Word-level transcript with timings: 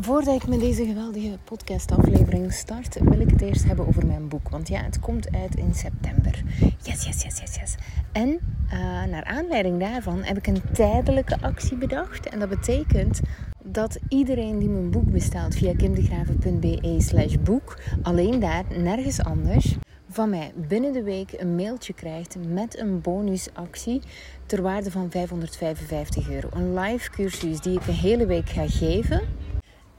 Voordat 0.00 0.42
ik 0.42 0.48
met 0.48 0.60
deze 0.60 0.84
geweldige 0.84 1.38
podcastaflevering 1.44 2.52
start, 2.52 2.98
wil 3.00 3.20
ik 3.20 3.30
het 3.30 3.40
eerst 3.40 3.64
hebben 3.64 3.86
over 3.86 4.06
mijn 4.06 4.28
boek. 4.28 4.48
Want 4.48 4.68
ja, 4.68 4.82
het 4.82 5.00
komt 5.00 5.34
uit 5.34 5.54
in 5.54 5.74
september. 5.74 6.42
Yes, 6.82 7.04
yes, 7.04 7.22
yes, 7.22 7.38
yes, 7.38 7.56
yes. 7.56 7.74
En 8.12 8.28
uh, 8.28 8.72
naar 9.04 9.24
aanleiding 9.24 9.80
daarvan 9.80 10.22
heb 10.22 10.36
ik 10.36 10.46
een 10.46 10.62
tijdelijke 10.72 11.40
actie 11.40 11.76
bedacht. 11.76 12.28
En 12.28 12.38
dat 12.38 12.48
betekent 12.48 13.20
dat 13.64 13.98
iedereen 14.08 14.58
die 14.58 14.68
mijn 14.68 14.90
boek 14.90 15.10
bestelt 15.10 15.54
via 15.54 15.74
kimdegraven.be 15.76 16.94
slash 16.98 17.34
boek, 17.42 17.78
alleen 18.02 18.40
daar, 18.40 18.64
nergens 18.76 19.22
anders, 19.22 19.76
van 20.08 20.30
mij 20.30 20.52
binnen 20.68 20.92
de 20.92 21.02
week 21.02 21.32
een 21.36 21.54
mailtje 21.54 21.92
krijgt 21.92 22.36
met 22.48 22.78
een 22.78 23.00
bonusactie 23.00 24.00
ter 24.46 24.62
waarde 24.62 24.90
van 24.90 25.10
555 25.10 26.30
euro. 26.30 26.48
Een 26.52 26.78
live 26.78 27.10
cursus 27.10 27.60
die 27.60 27.80
ik 27.80 27.86
een 27.86 27.94
hele 27.94 28.26
week 28.26 28.48
ga 28.48 28.68
geven 28.68 29.22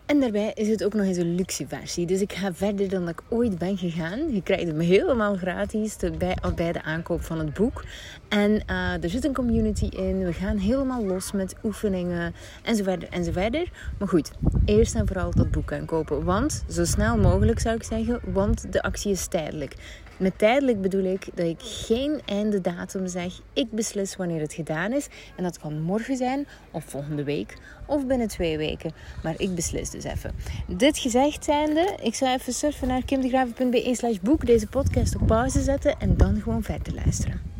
en 0.09 0.19
daarbij 0.19 0.51
is 0.53 0.67
het 0.67 0.83
ook 0.83 0.93
nog 0.93 1.05
eens 1.05 1.17
een 1.17 1.35
luxe 1.35 1.67
versie. 1.67 2.05
Dus 2.05 2.21
ik 2.21 2.33
ga 2.33 2.54
verder 2.54 2.89
dan 2.89 3.07
ik 3.07 3.21
ooit 3.27 3.57
ben 3.57 3.77
gegaan. 3.77 4.33
Je 4.33 4.43
krijgt 4.43 4.67
hem 4.67 4.79
helemaal 4.79 5.36
gratis 5.36 5.95
bij, 6.17 6.37
bij 6.55 6.71
de 6.71 6.81
aankoop 6.81 7.21
van 7.21 7.39
het 7.39 7.54
boek. 7.54 7.83
En 8.29 8.51
uh, 8.51 9.03
er 9.03 9.09
zit 9.09 9.25
een 9.25 9.33
community 9.33 9.86
in. 9.86 10.23
We 10.25 10.33
gaan 10.33 10.57
helemaal 10.57 11.05
los 11.05 11.31
met 11.31 11.55
oefeningen 11.64 12.33
en 12.64 12.75
zo 12.75 12.83
verder 12.83 13.09
en 13.09 13.23
zo 13.23 13.31
verder. 13.31 13.71
Maar 14.00 14.07
goed, 14.07 14.31
eerst 14.65 14.95
en 14.95 15.07
vooral 15.07 15.31
dat 15.31 15.51
boek 15.51 15.73
aankopen. 15.73 16.23
Want, 16.23 16.64
zo 16.69 16.86
snel 16.86 17.17
mogelijk 17.17 17.59
zou 17.59 17.75
ik 17.75 17.83
zeggen, 17.83 18.19
want 18.23 18.73
de 18.73 18.81
actie 18.81 19.11
is 19.11 19.28
tijdelijk. 19.28 19.75
Met 20.19 20.37
tijdelijk 20.37 20.82
bedoel 20.82 21.04
ik 21.04 21.28
dat 21.33 21.46
ik 21.46 21.59
geen 21.61 22.21
einde 22.25 22.61
datum 22.61 23.07
zeg. 23.07 23.41
Ik 23.54 23.71
beslis 23.71 24.15
wanneer 24.15 24.42
het 24.42 24.54
gedaan 24.54 24.93
is. 24.93 25.07
En 25.36 25.43
dat 25.43 25.59
kan 25.59 25.82
morgen 25.82 26.18
zijn, 26.18 26.47
of 26.71 26.83
volgende 26.83 27.23
week, 27.23 27.57
of 27.86 28.05
binnen 28.05 28.28
twee 28.28 28.57
weken. 28.57 28.92
Maar 29.23 29.33
ik 29.37 29.55
beslis 29.55 29.89
dus 29.89 30.04
even. 30.04 30.36
Dit 30.68 30.97
gezegd 30.97 31.43
zijnde, 31.43 31.97
ik 32.02 32.16
zou 32.16 32.33
even 32.33 32.53
surfen 32.53 32.88
naar 32.88 33.05
kimdegraven.be 33.05 33.92
slash 33.95 34.17
boek. 34.22 34.45
Deze 34.45 34.67
podcast 34.67 35.16
op 35.16 35.28
pauze 35.28 35.62
zetten 35.62 36.00
en 36.00 36.17
dan 36.17 36.42
gewoon 36.42 36.64
verder 36.64 36.94
luisteren. 36.94 37.59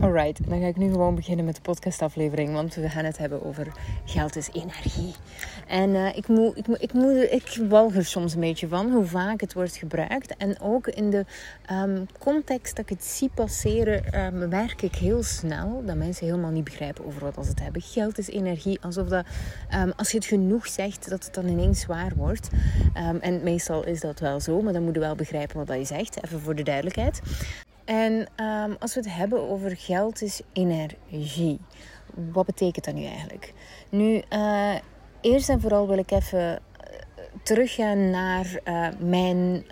Alright, 0.00 0.48
dan 0.48 0.60
ga 0.60 0.66
ik 0.66 0.76
nu 0.76 0.90
gewoon 0.90 1.14
beginnen 1.14 1.44
met 1.44 1.54
de 1.54 1.60
podcastaflevering. 1.60 2.52
Want 2.52 2.74
we 2.74 2.88
gaan 2.88 3.04
het 3.04 3.18
hebben 3.18 3.44
over 3.44 3.66
geld 4.04 4.36
is 4.36 4.48
energie. 4.52 5.14
En 5.66 5.90
uh, 5.90 6.16
ik, 6.16 6.28
moet, 6.28 6.56
ik, 6.56 6.66
moet, 6.66 6.82
ik, 6.82 6.92
moet, 6.92 7.30
ik 7.30 7.60
walg 7.68 7.94
er 7.94 8.04
soms 8.04 8.34
een 8.34 8.40
beetje 8.40 8.68
van 8.68 8.90
hoe 8.92 9.04
vaak 9.04 9.40
het 9.40 9.52
wordt 9.52 9.76
gebruikt. 9.76 10.36
En 10.36 10.60
ook 10.60 10.86
in 10.86 11.10
de 11.10 11.24
um, 11.72 12.06
context 12.18 12.76
dat 12.76 12.84
ik 12.84 12.96
het 12.96 13.04
zie 13.04 13.30
passeren, 13.34 14.24
um, 14.24 14.48
merk 14.48 14.82
ik 14.82 14.94
heel 14.94 15.22
snel 15.22 15.82
dat 15.86 15.96
mensen 15.96 16.26
helemaal 16.26 16.50
niet 16.50 16.64
begrijpen 16.64 17.06
over 17.06 17.20
wat 17.20 17.44
ze 17.44 17.50
het 17.50 17.62
hebben. 17.62 17.82
Geld 17.82 18.18
is 18.18 18.28
energie. 18.28 18.80
Alsof 18.80 19.08
dat 19.08 19.26
um, 19.74 19.92
als 19.96 20.10
je 20.10 20.16
het 20.16 20.26
genoeg 20.26 20.66
zegt, 20.66 21.10
dat 21.10 21.24
het 21.24 21.34
dan 21.34 21.48
ineens 21.48 21.80
zwaar 21.80 22.12
wordt. 22.16 22.48
en 23.20 23.42
meestal 23.42 23.84
is 23.86 24.00
dat 24.00 24.20
wel 24.20 24.40
zo, 24.40 24.62
maar 24.62 24.72
dan 24.72 24.82
moet 24.82 24.94
je 24.94 25.00
wel 25.00 25.14
begrijpen 25.14 25.56
wat 25.56 25.66
dat 25.66 25.78
je 25.78 25.84
zegt. 25.84 26.24
Even 26.24 26.40
voor 26.40 26.54
de 26.54 26.62
duidelijkheid. 26.62 27.20
En 27.90 28.26
um, 28.36 28.76
als 28.78 28.94
we 28.94 29.00
het 29.00 29.14
hebben 29.14 29.48
over 29.48 29.76
geld 29.76 30.22
is 30.22 30.40
energie. 30.52 31.60
Wat 32.14 32.46
betekent 32.46 32.84
dat 32.84 32.94
nu 32.94 33.04
eigenlijk? 33.04 33.52
Nu, 33.88 34.22
uh, 34.32 34.74
eerst 35.20 35.48
en 35.48 35.60
vooral 35.60 35.88
wil 35.88 35.98
ik 35.98 36.10
even 36.10 36.56
eh, 36.56 36.60
teruggaan 37.42 38.10
naar 38.10 38.60
uh, 38.64 38.88
mijn 38.98 39.68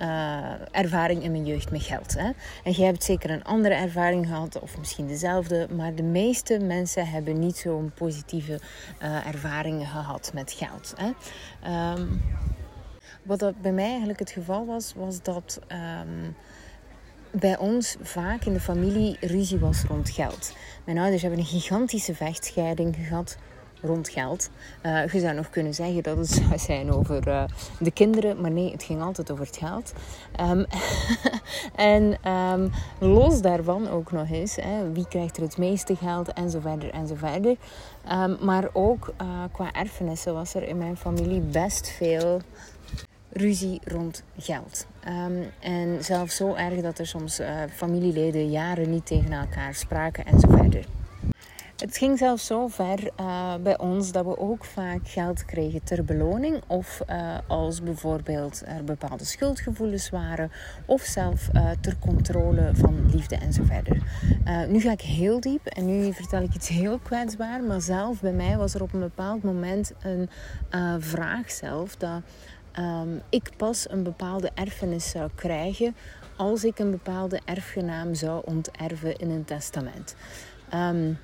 ervaring 0.71 1.23
in 1.23 1.31
mijn 1.31 1.45
jeugd 1.45 1.71
met 1.71 1.83
geld. 1.83 2.19
Hè? 2.19 2.31
En 2.65 2.73
jij 2.73 2.87
hebt 2.87 3.05
zeker 3.05 3.31
een 3.31 3.45
andere 3.45 3.75
ervaring 3.75 4.27
gehad, 4.27 4.61
of 4.61 4.79
misschien 4.79 5.07
dezelfde, 5.07 5.69
maar 5.75 5.95
de 5.95 6.03
meeste 6.03 6.59
mensen 6.59 7.07
hebben 7.07 7.39
niet 7.39 7.57
zo'n 7.57 7.93
positieve 7.95 8.61
ervaringen 9.27 9.87
gehad 9.87 10.31
met 10.35 10.53
geld. 10.53 10.95
Hè? 10.97 11.11
Um, 11.93 12.23
wat 13.23 13.39
dat 13.39 13.61
bij 13.61 13.73
mij 13.73 13.89
eigenlijk 13.89 14.19
het 14.19 14.31
geval 14.31 14.67
was, 14.67 14.95
was 14.97 15.23
dat. 15.23 15.61
Um, 15.69 16.37
bij 17.31 17.59
ons 17.59 17.97
vaak 18.03 18.45
in 18.45 18.53
de 18.53 18.61
familie 18.61 19.17
ruzie 19.21 19.59
was 19.59 19.83
rond 19.83 20.11
geld. 20.11 20.53
Mijn 20.85 20.99
ouders 20.99 21.23
hebben 21.23 21.41
een 21.41 21.47
gigantische 21.47 22.15
vechtscheiding 22.15 22.97
gehad 22.97 23.37
rond 23.83 24.09
geld. 24.09 24.51
Uh, 24.83 25.09
je 25.09 25.21
zou 25.21 25.35
nog 25.35 25.51
kunnen 25.51 25.75
zeggen 25.75 26.03
dat 26.03 26.17
het 26.17 26.29
zou 26.29 26.59
zijn 26.59 26.93
over 26.93 27.29
uh, 27.29 27.45
de 27.79 27.91
kinderen, 27.91 28.41
maar 28.41 28.51
nee, 28.51 28.73
het 28.73 28.83
ging 28.83 29.03
altijd 29.03 29.31
over 29.31 29.47
het 29.47 29.57
geld. 29.57 29.93
Um, 30.41 30.67
en 31.95 32.33
um, 32.33 32.71
los 32.99 33.41
daarvan 33.41 33.89
ook 33.89 34.13
nog 34.13 34.31
eens, 34.31 34.57
hè, 34.57 34.93
wie 34.93 35.09
krijgt 35.09 35.37
er 35.37 35.43
het 35.43 35.59
meeste 35.59 35.97
geld 35.97 36.33
en 36.33 36.51
zo 36.51 36.61
verder 36.61 36.91
en 36.91 37.07
zo 37.07 37.15
verder. 37.15 37.57
Um, 38.13 38.37
maar 38.41 38.69
ook 38.73 39.13
uh, 39.23 39.29
qua 39.53 39.73
erfenissen 39.73 40.35
was 40.35 40.55
er 40.55 40.63
in 40.63 40.79
mijn 40.79 40.97
familie 40.97 41.41
best 41.41 41.89
veel 41.89 42.41
ruzie 43.33 43.81
rond 43.85 44.23
geld. 44.39 44.87
Um, 45.07 45.45
en 45.61 46.05
zelfs 46.05 46.37
zo 46.37 46.55
erg 46.55 46.81
dat 46.81 46.99
er 46.99 47.07
soms 47.07 47.41
uh, 47.41 47.47
familieleden 47.75 48.51
jaren 48.51 48.91
niet 48.91 49.07
tegen 49.07 49.33
elkaar 49.33 49.75
spraken 49.75 50.25
en 50.25 50.41
zo 50.41 50.49
verder. 50.51 50.85
Het 51.77 51.97
ging 51.97 52.19
zelfs 52.19 52.47
zo 52.47 52.67
ver 52.67 53.11
uh, 53.21 53.55
bij 53.63 53.79
ons 53.79 54.13
dat 54.13 54.25
we 54.25 54.39
ook 54.39 54.65
vaak 54.65 55.09
geld 55.09 55.45
kregen 55.45 55.85
ter 55.85 56.05
beloning. 56.05 56.63
Of 56.67 57.01
uh, 57.11 57.39
als 57.47 57.83
bijvoorbeeld 57.83 58.63
er 58.67 58.85
bepaalde 58.85 59.25
schuldgevoelens 59.25 60.11
waren. 60.11 60.51
Of 60.87 61.03
zelf 61.03 61.49
ter 61.81 61.99
controle 61.99 62.71
van 62.73 63.11
liefde 63.11 63.37
en 63.37 63.53
zo 63.53 63.63
verder. 63.65 64.03
nu 64.69 64.81
ga 64.81 64.93
ik 64.93 65.01
heel 65.01 65.41
diep 65.41 65.67
en 65.67 65.87
nu 65.87 66.13
vertel 66.13 66.43
ik 66.43 66.55
iets 66.55 66.69
heel 66.69 66.99
kwetsbaar. 66.99 67.63
Maar 67.63 67.81
zelf 67.81 68.21
bij 68.21 68.33
mij 68.33 68.57
was 68.57 68.75
er 68.75 68.83
op 68.83 68.93
een 68.93 69.01
bepaald 69.01 69.43
moment 69.43 69.93
een 70.03 70.29
vraag 71.03 71.51
zelf. 71.51 71.97
Dat 71.97 72.23
um, 72.79 73.23
ik 73.29 73.51
pas 73.57 73.91
een 73.91 74.03
bepaalde 74.03 74.51
erfenis 74.55 75.11
zou 75.11 75.31
krijgen 75.35 75.97
als 76.37 76.65
ik 76.65 76.79
een 76.79 76.91
bepaalde 76.91 77.41
erfgenaam 77.45 78.15
zou 78.15 78.43
onterven 78.45 79.17
in 79.17 79.31
een 79.31 79.45
testament. 79.45 80.15
Um, 80.75 81.19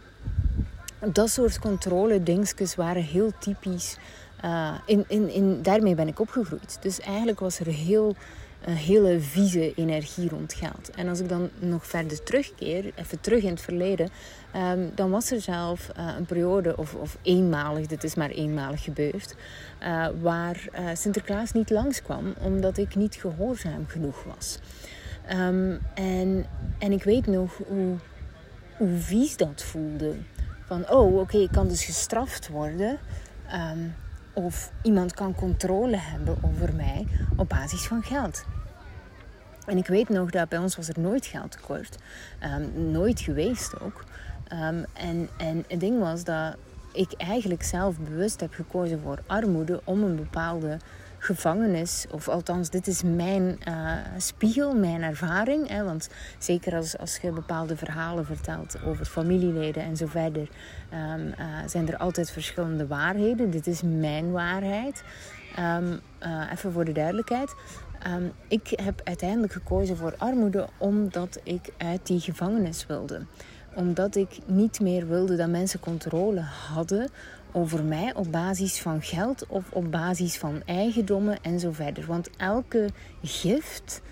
dat 1.12 1.30
soort 1.30 1.58
controle-dingetjes 1.58 2.74
waren 2.74 3.02
heel 3.02 3.32
typisch. 3.38 3.96
Uh, 4.44 4.74
in, 4.86 5.04
in, 5.08 5.32
in, 5.32 5.62
daarmee 5.62 5.94
ben 5.94 6.08
ik 6.08 6.20
opgegroeid. 6.20 6.78
Dus 6.80 7.00
eigenlijk 7.00 7.40
was 7.40 7.58
er 7.58 7.66
heel 7.66 8.14
een 8.64 8.76
hele 8.76 9.20
vieze 9.20 9.74
energie 9.74 10.28
rond 10.28 10.52
geld. 10.52 10.90
En 10.90 11.08
als 11.08 11.20
ik 11.20 11.28
dan 11.28 11.50
nog 11.58 11.86
verder 11.86 12.22
terugkeer, 12.22 12.92
even 12.94 13.20
terug 13.20 13.42
in 13.42 13.50
het 13.50 13.60
verleden, 13.60 14.10
um, 14.56 14.90
dan 14.94 15.10
was 15.10 15.30
er 15.30 15.40
zelf 15.40 15.90
uh, 15.98 16.14
een 16.16 16.24
periode, 16.24 16.76
of, 16.76 16.94
of 16.94 17.18
eenmalig, 17.22 17.86
dit 17.86 18.04
is 18.04 18.14
maar 18.14 18.30
eenmalig 18.30 18.82
gebeurd, 18.82 19.34
uh, 19.82 20.06
waar 20.20 20.68
uh, 20.72 20.88
Sinterklaas 20.94 21.52
niet 21.52 21.70
langskwam 21.70 22.34
omdat 22.40 22.78
ik 22.78 22.94
niet 22.94 23.14
gehoorzaam 23.14 23.84
genoeg 23.88 24.24
was. 24.36 24.58
Um, 25.32 25.80
en, 25.94 26.46
en 26.78 26.92
ik 26.92 27.04
weet 27.04 27.26
nog 27.26 27.60
hoe, 27.66 27.96
hoe 28.76 28.98
vies 28.98 29.36
dat 29.36 29.62
voelde. 29.62 30.14
Van, 30.66 30.90
oh 30.90 31.18
oké, 31.18 31.38
ik 31.38 31.52
kan 31.52 31.68
dus 31.68 31.84
gestraft 31.84 32.48
worden. 32.48 32.98
Um, 33.72 33.94
of 34.34 34.72
iemand 34.82 35.14
kan 35.14 35.34
controle 35.34 35.96
hebben 35.96 36.36
over 36.42 36.74
mij 36.74 37.06
op 37.36 37.48
basis 37.48 37.86
van 37.86 38.02
geld. 38.02 38.44
En 39.66 39.76
ik 39.76 39.86
weet 39.86 40.08
nog 40.08 40.30
dat 40.30 40.48
bij 40.48 40.58
ons 40.58 40.76
was 40.76 40.88
er 40.88 41.00
nooit 41.00 41.26
geldtekort. 41.26 41.98
Um, 42.42 42.90
nooit 42.90 43.20
geweest 43.20 43.80
ook. 43.80 44.04
Um, 44.52 44.84
en, 44.92 45.28
en 45.36 45.64
het 45.68 45.80
ding 45.80 45.98
was 45.98 46.24
dat 46.24 46.56
ik 46.92 47.12
eigenlijk 47.12 47.62
zelf 47.62 47.98
bewust 47.98 48.40
heb 48.40 48.54
gekozen 48.54 49.00
voor 49.00 49.18
armoede 49.26 49.80
om 49.84 50.02
een 50.02 50.16
bepaalde 50.16 50.78
gevangenis, 51.24 52.06
of 52.10 52.28
althans, 52.28 52.70
dit 52.70 52.86
is 52.86 53.02
mijn 53.02 53.58
uh, 53.68 53.92
spiegel, 54.16 54.74
mijn 54.74 55.02
ervaring. 55.02 55.68
Hè, 55.68 55.84
want 55.84 56.08
zeker 56.38 56.74
als, 56.74 56.98
als 56.98 57.18
je 57.22 57.30
bepaalde 57.30 57.76
verhalen 57.76 58.26
vertelt 58.26 58.76
over 58.86 59.04
familieleden 59.04 59.82
en 59.82 59.96
zo 59.96 60.06
verder, 60.06 60.48
um, 60.92 61.26
uh, 61.26 61.34
zijn 61.66 61.88
er 61.88 61.96
altijd 61.96 62.30
verschillende 62.30 62.86
waarheden. 62.86 63.50
Dit 63.50 63.66
is 63.66 63.82
mijn 63.82 64.32
waarheid. 64.32 65.04
Um, 65.58 66.00
uh, 66.22 66.50
even 66.52 66.72
voor 66.72 66.84
de 66.84 66.92
duidelijkheid. 66.92 67.54
Um, 68.06 68.32
ik 68.48 68.72
heb 68.82 69.00
uiteindelijk 69.04 69.52
gekozen 69.52 69.96
voor 69.96 70.14
armoede 70.18 70.68
omdat 70.78 71.40
ik 71.42 71.72
uit 71.76 72.06
die 72.06 72.20
gevangenis 72.20 72.86
wilde. 72.86 73.26
Omdat 73.74 74.16
ik 74.16 74.38
niet 74.46 74.80
meer 74.80 75.08
wilde 75.08 75.36
dat 75.36 75.48
mensen 75.48 75.80
controle 75.80 76.40
hadden 76.40 77.10
over 77.56 77.84
mij 77.84 78.14
op 78.14 78.32
basis 78.32 78.80
van 78.80 79.02
geld 79.02 79.46
of 79.46 79.64
op 79.72 79.90
basis 79.90 80.38
van 80.38 80.62
eigendommen 80.66 81.38
en 81.42 81.60
zo 81.60 81.72
verder. 81.72 82.06
Want 82.06 82.30
elke 82.36 82.88
gift 83.22 84.02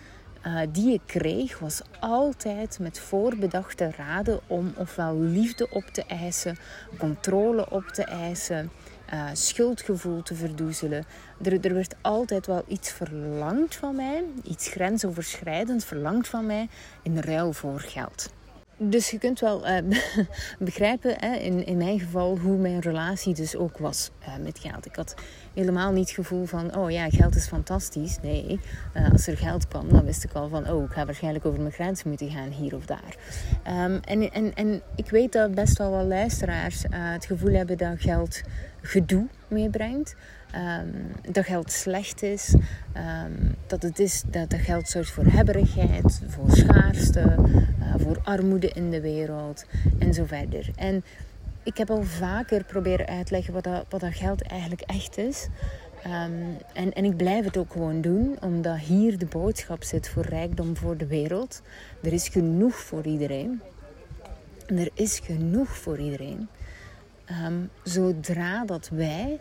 uh, 0.46 0.60
die 0.72 0.92
ik 0.92 1.00
kreeg 1.06 1.58
was 1.58 1.82
altijd 2.00 2.78
met 2.78 3.00
voorbedachte 3.00 3.90
raden 3.96 4.40
om 4.46 4.72
ofwel 4.76 5.18
liefde 5.18 5.70
op 5.70 5.84
te 5.84 6.04
eisen, 6.04 6.56
controle 6.98 7.70
op 7.70 7.84
te 7.84 8.04
eisen, 8.04 8.70
uh, 9.14 9.24
schuldgevoel 9.32 10.22
te 10.22 10.34
verdoezelen. 10.34 11.04
Er, 11.42 11.66
er 11.66 11.74
werd 11.74 11.94
altijd 12.00 12.46
wel 12.46 12.64
iets 12.66 12.90
verlangd 12.90 13.76
van 13.76 13.96
mij, 13.96 14.24
iets 14.42 14.68
grensoverschrijdend 14.68 15.84
verlangd 15.84 16.28
van 16.28 16.46
mij 16.46 16.68
in 17.02 17.18
ruil 17.18 17.52
voor 17.52 17.80
geld. 17.80 18.30
Dus 18.90 19.10
je 19.10 19.18
kunt 19.18 19.40
wel 19.40 19.68
uh, 19.68 19.76
begrijpen, 20.58 21.14
hè, 21.18 21.34
in, 21.34 21.66
in 21.66 21.76
mijn 21.76 22.00
geval, 22.00 22.38
hoe 22.38 22.56
mijn 22.56 22.80
relatie 22.80 23.34
dus 23.34 23.56
ook 23.56 23.78
was 23.78 24.10
uh, 24.20 24.36
met 24.44 24.58
geld. 24.58 24.86
Ik 24.86 24.96
had 24.96 25.14
helemaal 25.54 25.92
niet 25.92 26.06
het 26.06 26.14
gevoel 26.14 26.44
van, 26.44 26.76
oh 26.76 26.90
ja, 26.90 27.10
geld 27.10 27.34
is 27.34 27.46
fantastisch. 27.46 28.18
Nee, 28.22 28.60
uh, 28.96 29.10
als 29.12 29.26
er 29.26 29.36
geld 29.36 29.68
kwam, 29.68 29.88
dan 29.88 30.04
wist 30.04 30.24
ik 30.24 30.32
al 30.32 30.48
van, 30.48 30.70
oh, 30.70 30.84
ik 30.84 30.90
ga 30.90 31.04
waarschijnlijk 31.04 31.46
over 31.46 31.60
mijn 31.60 31.72
grens 31.72 32.02
moeten 32.02 32.30
gaan, 32.30 32.50
hier 32.50 32.74
of 32.74 32.86
daar. 32.86 33.16
Um, 33.84 34.00
en, 34.04 34.32
en, 34.32 34.54
en 34.54 34.82
ik 34.96 35.10
weet 35.10 35.32
dat 35.32 35.54
best 35.54 35.78
wel 35.78 35.90
wat 35.90 36.06
luisteraars 36.06 36.84
het 36.90 37.24
gevoel 37.24 37.54
hebben 37.54 37.78
dat 37.78 38.00
geld 38.00 38.40
gedoe 38.80 39.26
meebrengt. 39.48 40.14
Um, 40.54 41.32
dat 41.32 41.44
geld 41.44 41.72
slecht 41.72 42.22
is. 42.22 42.54
Um, 42.96 43.54
dat, 43.66 43.82
het 43.82 43.98
is 43.98 44.22
dat, 44.26 44.50
dat 44.50 44.60
geld 44.60 44.88
zorgt 44.88 45.10
voor 45.10 45.24
hebberigheid, 45.24 46.22
voor 46.26 46.50
schaarste, 46.50 47.34
uh, 47.78 47.94
voor 47.96 48.20
armoede 48.24 48.68
in 48.68 48.90
de 48.90 49.00
wereld 49.00 49.66
en 49.98 50.14
zo 50.14 50.24
verder. 50.24 50.70
En 50.76 51.04
ik 51.62 51.76
heb 51.76 51.90
al 51.90 52.02
vaker 52.02 52.64
proberen 52.64 53.06
uitleggen 53.06 53.52
wat 53.52 53.64
dat, 53.64 53.84
wat 53.88 54.00
dat 54.00 54.14
geld 54.14 54.42
eigenlijk 54.42 54.80
echt 54.80 55.18
is. 55.18 55.48
Um, 56.06 56.56
en, 56.72 56.92
en 56.92 57.04
ik 57.04 57.16
blijf 57.16 57.44
het 57.44 57.56
ook 57.56 57.72
gewoon 57.72 58.00
doen, 58.00 58.36
omdat 58.40 58.78
hier 58.78 59.18
de 59.18 59.26
boodschap 59.26 59.84
zit 59.84 60.08
voor 60.08 60.24
rijkdom 60.24 60.76
voor 60.76 60.96
de 60.96 61.06
wereld. 61.06 61.62
Er 62.02 62.12
is 62.12 62.28
genoeg 62.28 62.74
voor 62.74 63.06
iedereen. 63.06 63.60
er 64.66 64.90
is 64.94 65.18
genoeg 65.18 65.76
voor 65.76 65.98
iedereen. 65.98 66.48
Zodra 67.82 68.64
dat 68.64 68.88
wij 68.88 69.40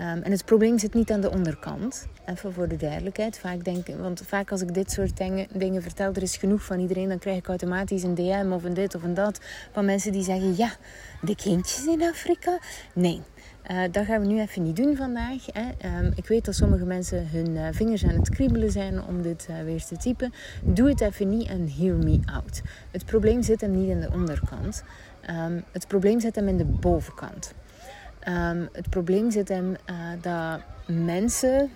Um, 0.00 0.22
en 0.22 0.30
het 0.30 0.44
probleem 0.44 0.78
zit 0.78 0.94
niet 0.94 1.10
aan 1.10 1.20
de 1.20 1.30
onderkant. 1.30 2.06
Even 2.24 2.52
voor 2.52 2.68
de 2.68 2.76
duidelijkheid. 2.76 3.38
Vaak 3.38 3.64
denk, 3.64 3.86
want 3.86 4.22
vaak 4.26 4.50
als 4.50 4.60
ik 4.60 4.74
dit 4.74 4.90
soort 4.90 5.16
dingen, 5.16 5.46
dingen 5.52 5.82
vertel, 5.82 6.12
er 6.12 6.22
is 6.22 6.36
genoeg 6.36 6.62
van 6.62 6.80
iedereen, 6.80 7.08
dan 7.08 7.18
krijg 7.18 7.38
ik 7.38 7.46
automatisch 7.46 8.02
een 8.02 8.14
DM 8.14 8.52
of 8.52 8.64
een 8.64 8.74
dit 8.74 8.94
of 8.94 9.02
een 9.02 9.14
dat 9.14 9.40
van 9.72 9.84
mensen 9.84 10.12
die 10.12 10.22
zeggen: 10.22 10.56
Ja, 10.56 10.70
de 11.20 11.36
kindjes 11.36 11.86
in 11.86 12.02
Afrika? 12.02 12.58
Nee. 12.94 13.22
Uh, 13.70 13.82
dat 13.90 14.04
gaan 14.04 14.20
we 14.20 14.26
nu 14.26 14.40
even 14.40 14.62
niet 14.62 14.76
doen 14.76 14.96
vandaag. 14.96 15.46
Hè. 15.52 15.98
Um, 15.98 16.12
ik 16.16 16.26
weet 16.26 16.44
dat 16.44 16.54
sommige 16.54 16.84
mensen 16.84 17.28
hun 17.28 17.50
uh, 17.50 17.68
vingers 17.70 18.04
aan 18.04 18.14
het 18.14 18.28
kriebelen 18.28 18.70
zijn 18.70 19.02
om 19.02 19.22
dit 19.22 19.46
uh, 19.50 19.62
weer 19.62 19.84
te 19.84 19.96
typen. 19.96 20.32
Doe 20.62 20.88
het 20.88 21.00
even 21.00 21.28
niet 21.28 21.48
en 21.48 21.70
hear 21.78 21.96
me 21.96 22.20
out. 22.24 22.62
Het 22.90 23.04
probleem 23.04 23.42
zit 23.42 23.60
hem 23.60 23.70
niet 23.70 23.88
in 23.88 24.00
de 24.00 24.10
onderkant. 24.12 24.82
Um, 25.30 25.64
het 25.72 25.86
probleem 25.86 26.20
zit 26.20 26.34
hem 26.34 26.48
in 26.48 26.56
de 26.56 26.64
bovenkant. 26.64 27.54
Um, 28.28 28.68
het 28.72 28.90
probleem 28.90 29.30
zit 29.30 29.48
hem 29.48 29.70
uh, 29.70 29.96
dat 30.20 30.60
mensen, 30.86 31.70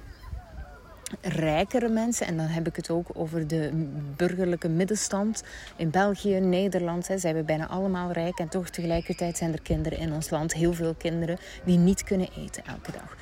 rijkere 1.21 1.89
mensen, 1.89 2.27
en 2.27 2.37
dan 2.37 2.47
heb 2.47 2.67
ik 2.67 2.77
het 2.77 2.91
ook 2.91 3.09
over 3.13 3.47
de 3.47 3.89
burgerlijke 4.17 4.69
middenstand 4.69 5.43
in 5.77 5.91
België, 5.91 6.41
Nederland, 6.41 7.09
hè, 7.09 7.19
zijn 7.19 7.35
we 7.35 7.43
bijna 7.43 7.69
allemaal 7.69 8.13
rijk 8.13 8.39
en 8.39 8.49
toch 8.49 8.69
tegelijkertijd 8.69 9.37
zijn 9.37 9.53
er 9.53 9.63
kinderen 9.63 9.99
in 9.99 10.13
ons 10.13 10.31
land, 10.31 10.55
heel 10.55 10.73
veel 10.73 10.95
kinderen, 10.95 11.39
die 11.65 11.79
niet 11.79 12.05
kunnen 12.05 12.29
eten 12.37 12.65
elke 12.65 12.93
dag. 12.93 13.17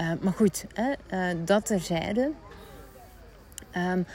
Uh, 0.00 0.12
maar 0.20 0.32
goed, 0.32 0.64
hè, 0.74 0.92
uh, 1.10 1.38
dat 1.44 1.66
terzijde. 1.66 2.30
Um, 3.76 4.06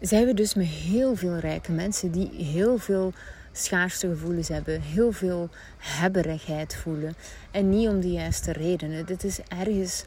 zijn 0.00 0.26
we 0.26 0.34
dus 0.34 0.54
met 0.54 0.66
heel 0.66 1.16
veel 1.16 1.36
rijke 1.36 1.72
mensen 1.72 2.10
die 2.10 2.30
heel 2.44 2.78
veel 2.78 3.12
schaarste 3.56 4.08
gevoelens 4.08 4.48
hebben, 4.48 4.80
heel 4.80 5.12
veel 5.12 5.48
hebberigheid 5.78 6.74
voelen. 6.74 7.14
En 7.50 7.68
niet 7.68 7.88
om 7.88 8.00
de 8.00 8.10
juiste 8.10 8.52
redenen. 8.52 9.06
Dit 9.06 9.24
is 9.24 9.40
ergens 9.48 10.04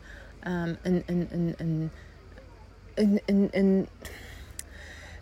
um, 0.48 0.78
een, 0.82 1.04
een, 1.06 1.28
een, 1.32 1.90
een, 2.96 3.22
een, 3.26 3.48
een, 3.52 3.88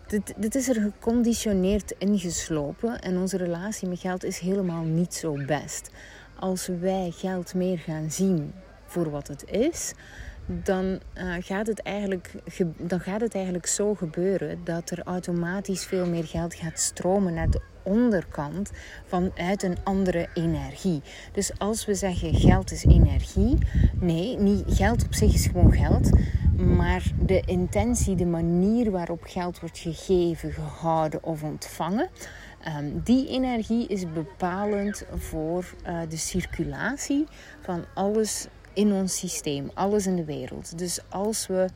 dit, 0.06 0.34
dit, 0.36 0.54
is 0.54 0.68
er 0.68 0.80
geconditioneerd 0.80 1.94
ingeslopen 1.98 3.00
en 3.00 3.18
onze 3.18 3.36
relatie 3.36 3.88
met 3.88 4.00
geld 4.00 4.24
is 4.24 4.38
helemaal 4.38 4.84
niet 4.84 5.14
zo 5.14 5.44
best. 5.46 5.90
Als 6.38 6.66
wij 6.80 7.12
geld 7.14 7.54
meer 7.54 7.78
gaan 7.78 8.10
zien 8.10 8.52
voor 8.86 9.10
wat 9.10 9.28
het 9.28 9.50
is, 9.50 9.92
dan, 10.46 11.00
uh, 11.14 11.34
gaat 11.38 11.66
het 11.66 11.82
eigenlijk, 11.82 12.32
dan 12.76 13.00
gaat 13.00 13.20
het 13.20 13.34
eigenlijk 13.34 13.66
zo 13.66 13.94
gebeuren 13.94 14.60
dat 14.64 14.90
er 14.90 15.02
automatisch 15.02 15.84
veel 15.84 16.06
meer 16.06 16.24
geld 16.24 16.54
gaat 16.54 16.80
stromen 16.80 17.34
naar 17.34 17.50
de 17.50 17.60
onderkant 17.86 18.70
vanuit 19.04 19.62
een 19.62 19.76
andere 19.84 20.28
energie. 20.34 21.02
Dus 21.32 21.58
als 21.58 21.86
we 21.86 21.94
zeggen 21.94 22.34
geld 22.34 22.70
is 22.70 22.84
energie, 22.84 23.58
nee, 24.00 24.38
niet, 24.38 24.64
geld 24.66 25.04
op 25.04 25.14
zich 25.14 25.34
is 25.34 25.46
gewoon 25.46 25.72
geld, 25.72 26.10
maar 26.56 27.02
de 27.26 27.40
intentie, 27.40 28.16
de 28.16 28.26
manier 28.26 28.90
waarop 28.90 29.22
geld 29.22 29.60
wordt 29.60 29.78
gegeven, 29.78 30.52
gehouden 30.52 31.24
of 31.24 31.42
ontvangen. 31.42 32.08
Um, 32.78 33.00
die 33.04 33.28
energie 33.28 33.86
is 33.86 34.12
bepalend 34.12 35.04
voor 35.14 35.74
uh, 35.86 35.98
de 36.08 36.16
circulatie 36.16 37.26
van 37.60 37.84
alles 37.94 38.46
in 38.72 38.92
ons 38.92 39.18
systeem, 39.18 39.70
alles 39.74 40.06
in 40.06 40.16
de 40.16 40.24
wereld. 40.24 40.78
Dus 40.78 41.00
als 41.08 41.46
we 41.46 41.68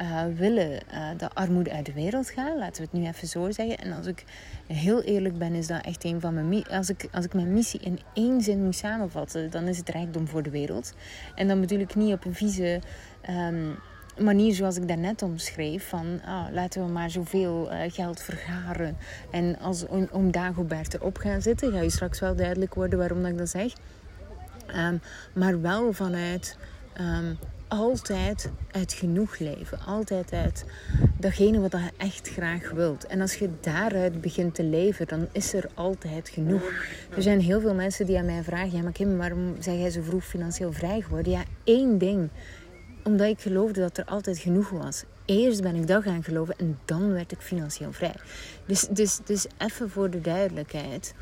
uh, 0.00 0.22
willen 0.36 0.70
uh, 0.70 1.08
dat 1.16 1.34
armoede 1.34 1.72
uit 1.72 1.86
de 1.86 1.92
wereld 1.92 2.30
gaat, 2.30 2.56
laten 2.56 2.82
we 2.82 2.88
het 2.90 3.00
nu 3.00 3.06
even 3.06 3.28
zo 3.28 3.50
zeggen. 3.50 3.78
En 3.78 3.92
als 3.92 4.06
ik 4.06 4.24
heel 4.66 5.02
eerlijk 5.02 5.38
ben, 5.38 5.54
is 5.54 5.66
dat 5.66 5.84
echt 5.84 6.04
een 6.04 6.20
van 6.20 6.34
mijn 6.34 6.68
als 6.68 6.88
ik 6.88 7.08
Als 7.12 7.24
ik 7.24 7.34
mijn 7.34 7.52
missie 7.52 7.80
in 7.80 8.00
één 8.14 8.40
zin 8.40 8.64
moet 8.64 8.76
samenvatten, 8.76 9.50
dan 9.50 9.64
is 9.64 9.78
het 9.78 9.88
rijkdom 9.88 10.28
voor 10.28 10.42
de 10.42 10.50
wereld. 10.50 10.94
En 11.34 11.48
dan 11.48 11.60
bedoel 11.60 11.78
ik 11.78 11.94
niet 11.94 12.12
op 12.12 12.24
een 12.24 12.34
vieze. 12.34 12.80
Um, 13.30 13.78
manier 14.18 14.54
zoals 14.54 14.76
ik 14.76 14.88
daarnet 14.88 15.22
omschreef. 15.22 15.88
Van 15.88 16.20
ah, 16.24 16.46
laten 16.52 16.84
we 16.84 16.92
maar 16.92 17.10
zoveel 17.10 17.72
uh, 17.72 17.78
geld 17.88 18.22
vergaren. 18.22 18.96
En 19.30 19.58
als 19.58 19.86
om, 19.86 20.08
om 20.10 20.30
Dagobert 20.30 20.94
erop 20.94 21.16
gaan 21.16 21.42
zitten, 21.42 21.72
ga 21.72 21.80
je 21.80 21.90
straks 21.90 22.20
wel 22.20 22.36
duidelijk 22.36 22.74
worden 22.74 22.98
waarom 22.98 23.22
dat 23.22 23.30
ik 23.30 23.38
dat 23.38 23.48
zeg. 23.48 23.72
Um, 24.76 25.00
maar 25.32 25.60
wel 25.60 25.92
vanuit 25.92 26.58
um, 27.00 27.38
altijd 27.68 28.50
uit 28.70 28.92
genoeg 28.92 29.38
leven. 29.38 29.78
Altijd 29.86 30.32
uit 30.32 30.64
datgene 31.18 31.60
wat 31.60 31.72
je 31.72 31.90
echt 31.96 32.28
graag 32.28 32.70
wilt. 32.70 33.06
En 33.06 33.20
als 33.20 33.34
je 33.34 33.50
daaruit 33.60 34.20
begint 34.20 34.54
te 34.54 34.64
leven, 34.64 35.06
dan 35.06 35.28
is 35.32 35.52
er 35.52 35.68
altijd 35.74 36.28
genoeg. 36.28 36.72
Er 37.16 37.22
zijn 37.22 37.40
heel 37.40 37.60
veel 37.60 37.74
mensen 37.74 38.06
die 38.06 38.18
aan 38.18 38.24
mij 38.24 38.42
vragen: 38.42 38.76
Ja, 38.76 38.82
maar 38.82 38.92
Kim, 38.92 39.16
waarom 39.16 39.56
zijn 39.58 39.80
jij 39.80 39.90
zo 39.90 40.02
vroeg 40.02 40.24
financieel 40.24 40.72
vrij 40.72 41.00
geworden? 41.00 41.32
Ja, 41.32 41.44
één 41.64 41.98
ding. 41.98 42.28
Omdat 43.04 43.26
ik 43.26 43.40
geloofde 43.40 43.80
dat 43.80 43.98
er 43.98 44.04
altijd 44.04 44.38
genoeg 44.38 44.70
was. 44.70 45.04
Eerst 45.24 45.62
ben 45.62 45.74
ik 45.74 45.86
dat 45.86 46.02
gaan 46.02 46.22
geloven 46.22 46.54
en 46.58 46.78
dan 46.84 47.12
werd 47.12 47.32
ik 47.32 47.40
financieel 47.40 47.92
vrij. 47.92 48.14
Dus, 48.66 48.86
dus, 48.90 49.20
dus 49.24 49.46
even 49.58 49.90
voor 49.90 50.10
de 50.10 50.20
duidelijkheid. 50.20 51.14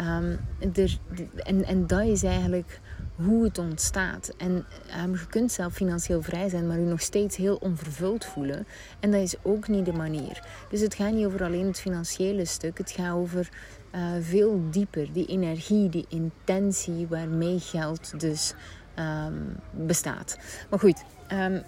Um, 0.00 0.38
er, 0.74 0.98
en, 1.36 1.64
en 1.64 1.86
dat 1.86 2.02
is 2.02 2.22
eigenlijk 2.22 2.80
hoe 3.16 3.44
het 3.44 3.58
ontstaat. 3.58 4.32
En 4.36 4.66
um, 5.04 5.12
je 5.12 5.26
kunt 5.26 5.52
zelf 5.52 5.72
financieel 5.72 6.22
vrij 6.22 6.48
zijn, 6.48 6.66
maar 6.66 6.78
je 6.78 6.84
nog 6.84 7.00
steeds 7.00 7.36
heel 7.36 7.56
onvervuld 7.56 8.24
voelen. 8.24 8.66
En 9.00 9.10
dat 9.10 9.20
is 9.20 9.34
ook 9.42 9.68
niet 9.68 9.84
de 9.84 9.92
manier. 9.92 10.46
Dus 10.70 10.80
het 10.80 10.94
gaat 10.94 11.12
niet 11.12 11.26
over 11.26 11.44
alleen 11.44 11.66
het 11.66 11.80
financiële 11.80 12.44
stuk. 12.44 12.78
Het 12.78 12.90
gaat 12.90 13.14
over 13.14 13.48
uh, 13.94 14.00
veel 14.20 14.60
dieper. 14.70 15.12
Die 15.12 15.26
energie, 15.26 15.88
die 15.88 16.06
intentie 16.08 17.06
waarmee 17.06 17.58
geld 17.60 18.20
dus 18.20 18.54
um, 18.98 19.56
bestaat. 19.70 20.38
Maar 20.70 20.78
goed, 20.78 21.02
um, 21.32 21.62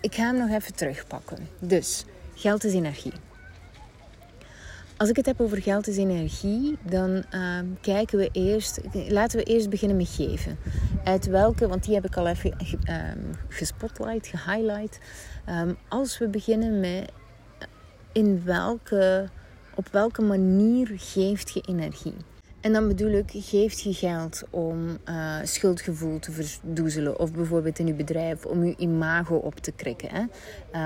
ik 0.00 0.14
ga 0.14 0.22
hem 0.22 0.38
nog 0.38 0.50
even 0.50 0.74
terugpakken. 0.74 1.48
Dus, 1.58 2.04
geld 2.34 2.64
is 2.64 2.72
energie. 2.72 3.12
Als 4.98 5.08
ik 5.08 5.16
het 5.16 5.26
heb 5.26 5.40
over 5.40 5.62
geld 5.62 5.86
is 5.86 5.96
energie, 5.96 6.78
dan 6.82 7.24
uh, 7.34 7.58
kijken 7.80 8.18
we 8.18 8.28
eerst, 8.32 8.80
laten 9.08 9.38
we 9.38 9.44
eerst 9.44 9.70
beginnen 9.70 9.96
met 9.96 10.08
geven. 10.08 10.58
Uit 11.04 11.26
welke, 11.26 11.68
want 11.68 11.84
die 11.84 11.94
heb 11.94 12.04
ik 12.04 12.16
al 12.16 12.26
even 12.26 12.52
um, 12.52 13.30
gespotlight, 13.48 14.26
gehighlight. 14.26 15.00
Um, 15.48 15.76
als 15.88 16.18
we 16.18 16.28
beginnen 16.28 16.80
met 16.80 17.12
in 18.12 18.44
welke, 18.44 19.28
op 19.74 19.88
welke 19.88 20.22
manier 20.22 20.90
geeft 20.96 21.50
je 21.50 21.60
energie? 21.60 22.14
En 22.60 22.72
dan 22.72 22.88
bedoel 22.88 23.10
ik, 23.10 23.30
geeft 23.32 23.80
je 23.80 23.94
geld 23.94 24.42
om 24.50 24.98
uh, 25.08 25.36
schuldgevoel 25.42 26.18
te 26.18 26.32
verdoezelen. 26.32 27.18
Of 27.18 27.32
bijvoorbeeld 27.32 27.78
in 27.78 27.86
je 27.86 27.94
bedrijf 27.94 28.44
om 28.44 28.64
je 28.64 28.74
imago 28.76 29.36
op 29.36 29.54
te 29.54 29.72
krikken. 29.72 30.08
Hè? 30.12 30.22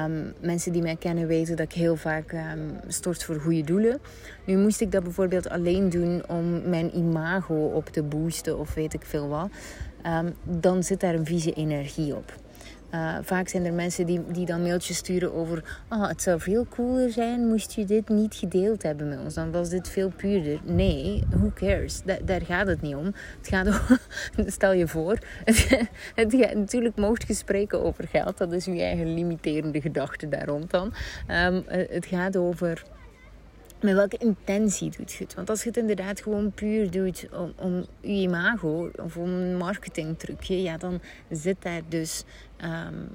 Um, 0.04 0.32
mensen 0.40 0.72
die 0.72 0.82
mij 0.82 0.96
kennen 0.96 1.26
weten 1.26 1.56
dat 1.56 1.66
ik 1.66 1.72
heel 1.72 1.96
vaak 1.96 2.32
um, 2.32 2.80
stort 2.86 3.24
voor 3.24 3.40
goede 3.40 3.62
doelen. 3.62 4.00
Nu 4.46 4.56
moest 4.56 4.80
ik 4.80 4.92
dat 4.92 5.02
bijvoorbeeld 5.02 5.48
alleen 5.48 5.88
doen 5.88 6.22
om 6.28 6.68
mijn 6.68 6.96
imago 6.96 7.54
op 7.54 7.88
te 7.88 8.02
boosten 8.02 8.58
of 8.58 8.74
weet 8.74 8.94
ik 8.94 9.04
veel 9.04 9.28
wat. 9.28 9.48
Um, 10.06 10.34
dan 10.60 10.82
zit 10.82 11.00
daar 11.00 11.14
een 11.14 11.26
vieze 11.26 11.52
energie 11.52 12.16
op. 12.16 12.32
Uh, 12.94 13.16
vaak 13.22 13.48
zijn 13.48 13.64
er 13.64 13.72
mensen 13.72 14.06
die, 14.06 14.20
die 14.26 14.46
dan 14.46 14.62
mailtjes 14.62 14.96
sturen 14.96 15.34
over... 15.34 15.80
Oh, 15.88 16.08
het 16.08 16.22
zou 16.22 16.40
veel 16.40 16.66
cooler 16.68 17.10
zijn 17.10 17.48
moest 17.48 17.72
je 17.72 17.84
dit 17.84 18.08
niet 18.08 18.34
gedeeld 18.34 18.82
hebben 18.82 19.08
met 19.08 19.18
ons. 19.18 19.34
Dan 19.34 19.50
was 19.50 19.68
dit 19.68 19.88
veel 19.88 20.12
puurder. 20.16 20.60
Nee, 20.64 21.22
who 21.30 21.50
cares? 21.54 22.02
Da 22.04 22.16
daar 22.24 22.42
gaat 22.42 22.66
het 22.66 22.80
niet 22.80 22.94
om. 22.94 23.04
Het 23.38 23.48
gaat 23.48 23.66
om... 23.66 23.98
Stel 24.46 24.72
je 24.72 24.88
voor. 24.88 25.18
het, 26.14 26.34
gaat, 26.34 26.54
natuurlijk 26.54 26.96
mocht 26.96 27.26
je 27.26 27.34
spreken 27.34 27.82
over 27.82 28.08
geld. 28.08 28.38
Dat 28.38 28.52
is 28.52 28.64
je 28.64 28.82
eigen 28.82 29.14
limiterende 29.14 29.80
gedachte 29.80 30.28
daar 30.28 30.46
dan. 30.46 30.92
Um, 31.28 31.64
het 31.66 32.06
gaat 32.06 32.36
over 32.36 32.82
met 33.82 33.94
welke 33.94 34.16
intentie 34.18 34.90
doet 34.96 35.12
je 35.12 35.24
het? 35.24 35.34
Want 35.34 35.50
als 35.50 35.62
je 35.62 35.68
het 35.68 35.76
inderdaad 35.76 36.20
gewoon 36.20 36.52
puur 36.52 36.90
doet 36.90 37.28
om, 37.32 37.52
om 37.56 37.84
je 38.00 38.08
imago 38.08 38.90
of 38.96 39.16
om 39.16 39.28
een 39.28 39.56
marketingtrucje, 39.56 40.62
ja, 40.62 40.76
dan 40.76 41.00
zit 41.30 41.56
daar 41.62 41.80
dus 41.88 42.24
um, 42.64 43.08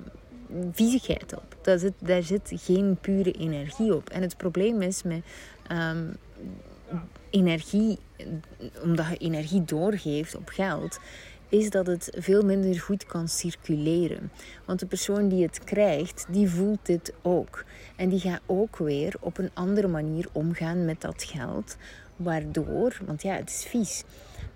viezigheid 0.71 1.35
op. 1.35 1.57
Daar 1.61 1.79
zit, 1.79 1.93
daar 1.99 2.23
zit 2.23 2.51
geen 2.55 2.97
pure 3.01 3.31
energie 3.31 3.95
op. 3.95 4.09
En 4.09 4.21
het 4.21 4.37
probleem 4.37 4.81
is 4.81 5.03
met 5.03 5.21
um, 5.71 6.17
energie, 7.29 7.99
omdat 8.83 9.07
je 9.09 9.17
energie 9.17 9.63
doorgeeft 9.63 10.35
op 10.35 10.49
geld, 10.49 10.99
is 11.49 11.69
dat 11.69 11.87
het 11.87 12.09
veel 12.17 12.41
minder 12.41 12.79
goed 12.79 13.05
kan 13.05 13.27
circuleren. 13.27 14.31
Want 14.65 14.79
de 14.79 14.85
persoon 14.85 15.27
die 15.27 15.43
het 15.43 15.63
krijgt, 15.63 16.25
die 16.29 16.49
voelt 16.49 16.85
dit 16.85 17.13
ook. 17.21 17.65
En 17.95 18.09
die 18.09 18.19
gaat 18.19 18.41
ook 18.45 18.77
weer 18.77 19.15
op 19.19 19.37
een 19.37 19.51
andere 19.53 19.87
manier 19.87 20.27
omgaan 20.31 20.85
met 20.85 21.01
dat 21.01 21.23
geld. 21.23 21.77
Waardoor, 22.15 22.97
want 23.05 23.21
ja, 23.21 23.35
het 23.35 23.49
is 23.49 23.65
vies. 23.65 24.03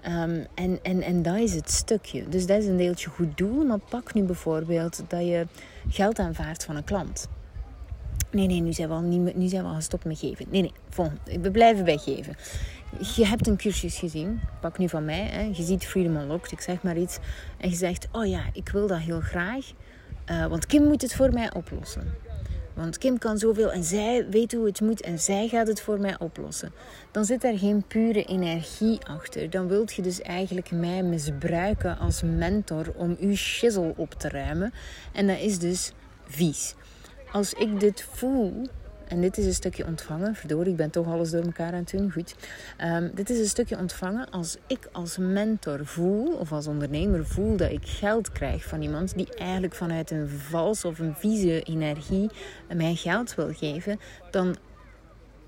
Um, 0.08 0.46
en, 0.54 0.80
en, 0.84 1.02
en 1.02 1.22
dat 1.22 1.36
is 1.38 1.54
het 1.54 1.72
stukje. 1.72 2.30
Dus 2.30 2.46
dat 2.46 2.58
is 2.58 2.66
een 2.66 2.78
deeltje 2.78 3.10
goed 3.10 3.38
doel. 3.38 3.66
Maar 3.66 3.80
pak 3.90 4.14
nu 4.14 4.24
bijvoorbeeld 4.24 5.04
dat 5.08 5.22
je 5.22 5.48
geld 5.90 6.20
aanvaardt 6.20 6.66
van 6.66 6.76
een 6.76 6.84
klant. 6.84 7.28
Nee, 8.32 8.48
nee, 8.48 8.62
nu 8.62 8.74
zijn 8.74 8.88
we 8.88 8.94
al, 8.94 9.02
niet, 9.02 9.36
nu 9.36 9.48
zijn 9.48 9.64
we 9.64 9.70
al 9.70 9.76
gestopt 9.76 10.06
met 10.06 10.20
geven. 10.20 10.46
Nee, 10.50 10.62
nee, 10.62 10.74
volgende. 10.90 11.40
We 11.40 11.52
blijven 11.52 11.86
bij 11.86 11.98
geven 11.98 12.36
je 13.00 13.26
hebt 13.26 13.48
een 13.48 13.58
cursus 13.58 13.98
gezien, 13.98 14.42
pak 14.62 14.78
nu 14.78 14.90
van 14.90 15.06
mij, 15.06 15.30
hè, 15.32 15.42
je 15.42 15.64
ziet 15.64 15.86
Freedom 15.86 16.16
Unlocked, 16.16 16.52
ik 16.52 16.62
zeg 16.62 16.82
maar 16.82 16.98
iets, 16.98 17.18
en 17.58 17.70
je 17.70 17.76
zegt, 17.76 18.08
oh 18.12 18.26
ja, 18.26 18.44
ik 18.54 18.70
wil 18.70 18.88
dat 18.88 19.00
heel 19.00 19.20
graag, 19.20 19.66
uh, 20.32 20.46
want 20.46 20.66
Kim 20.66 20.84
moet 20.84 21.02
het 21.02 21.14
voor 21.14 21.34
mij 21.34 21.54
oplossen. 21.54 22.14
Want 22.74 22.98
Kim 22.98 23.18
kan 23.18 23.38
zoveel 23.38 23.72
en 23.72 23.84
zij 23.84 24.26
weet 24.30 24.54
hoe 24.54 24.66
het 24.66 24.82
moet 24.82 25.02
en 25.02 25.20
zij 25.20 25.48
gaat 25.48 25.68
het 25.68 25.82
voor 25.82 26.00
mij 26.00 26.20
oplossen. 26.20 26.72
Dan 27.12 27.26
zit 27.26 27.44
er 27.44 27.58
geen 27.58 27.84
pure 27.88 28.24
energie 28.24 29.00
achter. 29.08 29.50
Dan 29.50 29.68
wilt 29.68 29.94
je 29.94 30.02
dus 30.02 30.22
eigenlijk 30.22 30.72
mij 30.72 31.04
misbruiken 31.04 31.98
als 31.98 32.22
mentor 32.22 32.94
om 32.96 33.18
uw 33.20 33.36
shizzle 33.36 33.94
op 33.96 34.14
te 34.14 34.30
ruimen. 34.30 34.74
En 35.14 35.28
dat 35.28 35.40
is 35.40 35.60
dus 35.60 35.92
vies. 36.26 36.76
Als 37.32 37.54
ik 37.54 37.80
dit 37.80 38.06
voel, 38.12 38.68
en 39.12 39.22
dit 39.22 39.38
is 39.38 39.46
een 39.46 39.54
stukje 39.54 39.86
ontvangen. 39.86 40.36
Verdorie, 40.36 40.72
ik 40.72 40.78
ben 40.78 40.90
toch 40.90 41.08
alles 41.08 41.32
door 41.32 41.44
elkaar 41.44 41.72
aan 41.74 41.80
het 41.80 41.92
doen. 41.92 42.12
Goed. 42.12 42.36
Um, 42.84 43.12
dit 43.14 43.30
is 43.30 43.40
een 43.40 43.46
stukje 43.46 43.78
ontvangen 43.78 44.30
als 44.30 44.58
ik 44.68 44.90
als 44.92 45.18
mentor 45.18 45.86
voel, 45.86 46.34
of 46.34 46.52
als 46.52 46.68
ondernemer 46.68 47.26
voel, 47.26 47.58
dat 47.58 47.72
ik 47.72 47.88
geld 47.88 48.32
krijg 48.32 48.64
van 48.64 48.82
iemand 48.82 49.16
die 49.16 49.36
eigenlijk 49.36 49.74
vanuit 49.74 50.12
een 50.12 50.30
vals 50.30 50.86
of 50.86 51.00
een 51.00 51.16
vieze 51.16 51.62
energie 51.62 52.30
mij 52.74 52.96
geld 52.96 53.36
wil 53.36 53.54
geven, 53.54 54.00
dan, 54.32 54.56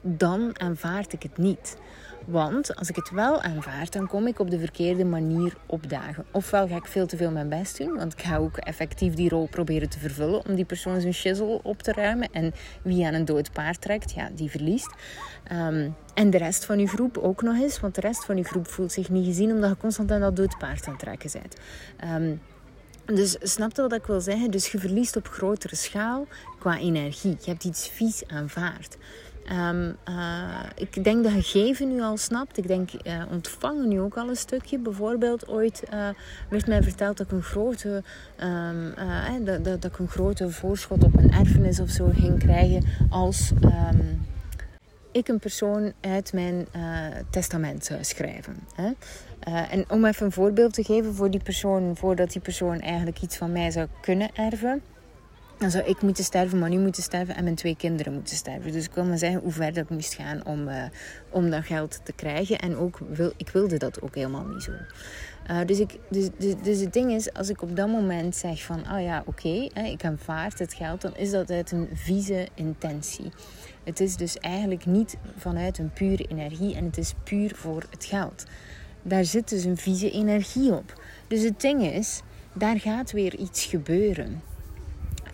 dan 0.02 0.60
aanvaard 0.60 1.14
ik 1.14 1.24
het 1.24 1.38
niet. 1.38 1.78
Want 2.26 2.76
als 2.76 2.90
ik 2.90 2.96
het 2.96 3.10
wel 3.10 3.42
aanvaard, 3.42 3.94
dan 3.94 4.08
kom 4.08 4.28
ik 4.28 4.40
op 4.40 4.50
de 4.50 4.60
verkeerde 4.60 5.06
manier 5.06 5.54
opdagen. 5.66 6.26
Ofwel 6.32 6.68
ga 6.68 6.76
ik 6.76 6.86
veel 6.86 7.06
te 7.06 7.18
veel 7.18 7.32
mijn 7.32 7.50
best 7.50 7.78
doen, 7.78 7.96
want 7.96 8.14
ik 8.14 8.22
ga 8.22 8.38
ook 8.38 8.58
effectief 8.58 9.14
die 9.14 9.30
rol 9.30 9.48
proberen 9.48 9.90
te 9.90 10.00
vervullen 10.00 10.46
om 10.46 10.56
die 10.56 10.66
persoon 10.66 11.02
zijn 11.02 11.14
shizzle 11.14 11.60
op 11.64 11.82
te 11.82 11.92
ruimen. 11.92 12.30
En 12.32 12.54
wie 12.82 13.06
aan 13.06 13.14
een 13.14 13.26
dood 13.26 13.52
paard 13.52 13.82
trekt, 13.82 14.12
ja, 14.12 14.30
die 14.36 14.50
verliest. 14.50 14.94
Ehm, 15.44 15.90
en 16.14 16.30
de 16.30 16.38
rest 16.38 16.66
van 16.66 16.80
je 16.80 16.88
groep 16.88 17.18
ook 17.18 17.42
nog 17.42 17.62
eens, 17.62 17.80
want 17.80 17.96
de 17.96 18.02
rest 18.02 18.26
van 18.26 18.38
je 18.38 18.44
groep 18.44 18.68
voelt 18.68 18.92
zich 18.92 19.10
niet 19.10 19.26
gezien 19.26 19.52
omdat 19.52 19.70
je 19.70 19.78
constant 19.78 20.12
aan 20.12 20.22
dat 20.22 20.36
dood 20.36 20.58
paard 20.58 20.86
aan 20.86 20.94
het 20.94 21.02
trekken 21.02 21.32
bent. 21.32 21.56
Um, 22.22 22.42
dus 23.06 23.36
snap 23.42 23.76
je 23.76 23.82
wat 23.82 23.94
ik 23.94 24.06
wil 24.06 24.22
zeggen? 24.22 24.52
Dus 24.52 24.72
je 24.72 24.80
verliest 24.80 25.16
op 25.16 25.28
grotere 25.28 25.76
schaal 25.76 26.28
qua 26.60 26.78
energie. 26.78 27.38
Je 27.40 27.50
hebt 27.50 27.64
iets 27.64 27.88
vies 27.88 28.28
aanvaard. 28.28 28.98
Um, 29.52 29.96
uh, 30.10 30.60
ik 30.76 31.04
denk 31.04 31.24
dat 31.24 31.34
je 31.34 31.42
geven 31.42 31.88
nu 31.88 32.02
al 32.02 32.18
snapt. 32.18 32.58
Ik 32.58 32.68
denk 32.68 32.90
uh, 32.94 33.24
ontvangen 33.32 33.88
nu 33.88 34.00
ook 34.00 34.18
al 34.18 34.30
een 34.30 34.36
stukje. 34.36 34.80
Bijvoorbeeld 34.80 35.48
ooit 35.48 35.84
uh, 35.94 36.08
werd 36.50 36.68
mij 36.68 36.84
verteld 36.84 37.18
dat 37.18 37.26
ik 37.26 37.32
een 37.32 37.44
grote, 37.44 38.04
um, 38.44 38.94
dat, 39.46 39.64
dat, 39.64 39.82
dat, 39.82 39.92
ik 39.92 40.00
een 40.00 40.08
grote 40.08 40.50
voorschot 40.50 41.04
op 41.04 41.18
een 41.18 41.32
erfenis 41.32 41.80
of 41.80 41.90
zo 41.90 42.10
ging 42.14 42.40
krijgen 42.40 42.84
als 43.10 43.52
um, 43.62 44.26
ik 45.12 45.28
een 45.28 45.40
persoon 45.40 45.94
uit 46.02 46.34
mijn 46.34 46.68
testament 47.30 47.86
zou 47.86 48.04
schrijven. 48.04 48.56
Hè? 48.76 48.92
en 49.70 49.86
om 49.90 50.06
even 50.06 50.26
een 50.26 50.32
voorbeeld 50.32 50.74
te 50.74 50.84
geven 50.84 51.14
voor 51.14 51.32
die 51.32 51.44
persoon, 51.44 51.96
voordat 51.96 52.32
die 52.32 52.42
persoon 52.42 52.80
eigenlijk 52.80 53.22
iets 53.22 53.38
van 53.38 53.52
mij 53.52 53.72
zou 53.72 53.88
kunnen 54.02 54.30
erven 54.34 54.82
dan 55.64 55.72
zou 55.72 55.84
ik 55.84 56.02
moeten 56.02 56.24
sterven, 56.24 56.60
maar 56.60 56.70
nu 56.70 56.80
moeten 56.80 57.04
sterven 57.04 57.36
en 57.36 57.44
mijn 57.44 57.56
twee 57.56 57.76
kinderen 57.76 58.14
moeten 58.14 58.36
sterven. 58.36 58.72
Dus 58.72 58.86
ik 58.86 58.94
wil 58.94 59.06
maar 59.06 59.18
zeggen 59.18 59.40
hoe 59.40 59.52
ver 59.52 59.74
dat 59.74 59.90
moest 59.90 60.14
gaan 60.14 60.46
om, 60.46 60.68
uh, 60.68 60.84
om 61.30 61.50
dat 61.50 61.66
geld 61.66 62.00
te 62.04 62.14
krijgen. 62.14 62.60
En 62.60 62.76
ook, 62.76 63.00
wil, 63.10 63.34
ik 63.38 63.50
wilde 63.50 63.78
dat 63.78 64.02
ook 64.02 64.16
helemaal 64.16 64.46
niet 64.46 64.64
zo. 64.64 64.72
Uh, 65.52 65.58
dus, 65.66 65.80
ik, 65.80 65.98
dus, 66.10 66.30
dus, 66.38 66.54
dus, 66.64 66.80
het 66.80 66.94
ding 66.94 67.12
is, 67.12 67.34
als 67.34 67.50
ik 67.50 67.62
op 67.62 67.76
dat 67.76 67.88
moment 67.88 68.36
zeg 68.36 68.64
van, 68.64 68.80
oh 68.92 69.02
ja, 69.02 69.24
oké, 69.26 69.70
ik 69.74 70.06
aanvaard 70.06 70.60
het 70.60 70.74
geld, 70.74 71.02
dan 71.02 71.16
is 71.16 71.32
dat 71.32 71.50
uit 71.50 71.72
een 71.72 71.90
vieze 71.94 72.48
intentie. 72.54 73.32
Het 73.84 74.00
is 74.00 74.16
dus 74.16 74.38
eigenlijk 74.38 74.86
niet 74.86 75.18
vanuit 75.38 75.78
een 75.78 75.92
pure 75.94 76.24
energie 76.24 76.76
en 76.76 76.86
het 76.86 76.98
is 76.98 77.14
puur 77.24 77.56
voor 77.56 77.86
het 77.90 78.06
geld. 78.06 78.44
Daar 79.02 79.26
zit 79.26 79.50
dus 79.50 79.64
een 79.64 79.78
vieze 79.78 80.12
energie 80.12 80.74
op. 80.74 81.02
Dus 81.28 81.42
het 81.42 81.62
ding 81.62 81.84
is, 81.84 82.22
daar 82.54 82.80
gaat 82.80 83.12
weer 83.12 83.36
iets 83.36 83.66
gebeuren. 83.66 84.42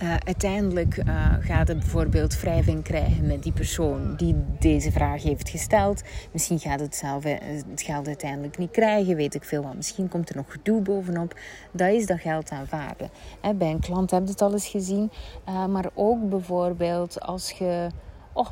Uh, 0.04 0.16
uiteindelijk 0.26 0.98
uh, 0.98 1.34
gaat 1.40 1.68
het 1.68 1.80
bijvoorbeeld 1.80 2.40
wrijving 2.40 2.84
krijgen 2.84 3.28
met 3.28 3.44
die 3.44 3.52
persoon 3.52 4.16
die 4.16 4.36
deze 4.60 4.92
vraag 4.92 5.24
heeft 5.24 5.50
gesteld. 5.50 6.02
Misschien 6.32 6.60
gaat 6.60 6.80
het 6.80 6.96
zelf 6.96 7.26
eh, 7.26 7.38
het 7.70 7.82
geld 7.82 8.08
uiteindelijk 8.08 8.58
niet 8.58 8.72
krijgen, 8.72 9.16
weet 9.16 9.36
ik 9.36 9.44
veel 9.44 9.64
wat. 9.64 9.76
Misschien 9.76 10.08
komt 10.08 10.30
er 10.30 10.36
nog 10.36 10.52
gedoe 10.52 10.82
bovenop. 10.82 11.40
Dat 11.72 11.90
is 11.90 12.06
dat 12.06 12.20
geld 12.20 12.50
aanvaarden. 12.50 13.10
Hè, 13.42 13.54
bij 13.54 13.72
een 13.72 13.80
klant 13.80 14.12
heb 14.12 14.24
je 14.24 14.30
het 14.30 14.42
al 14.42 14.52
eens 14.52 14.68
gezien. 14.68 15.12
Maar 15.46 15.90
ook 15.94 16.30
bijvoorbeeld 16.30 17.22
als 17.22 17.52
je... 17.52 17.88
Oh, 18.34 18.48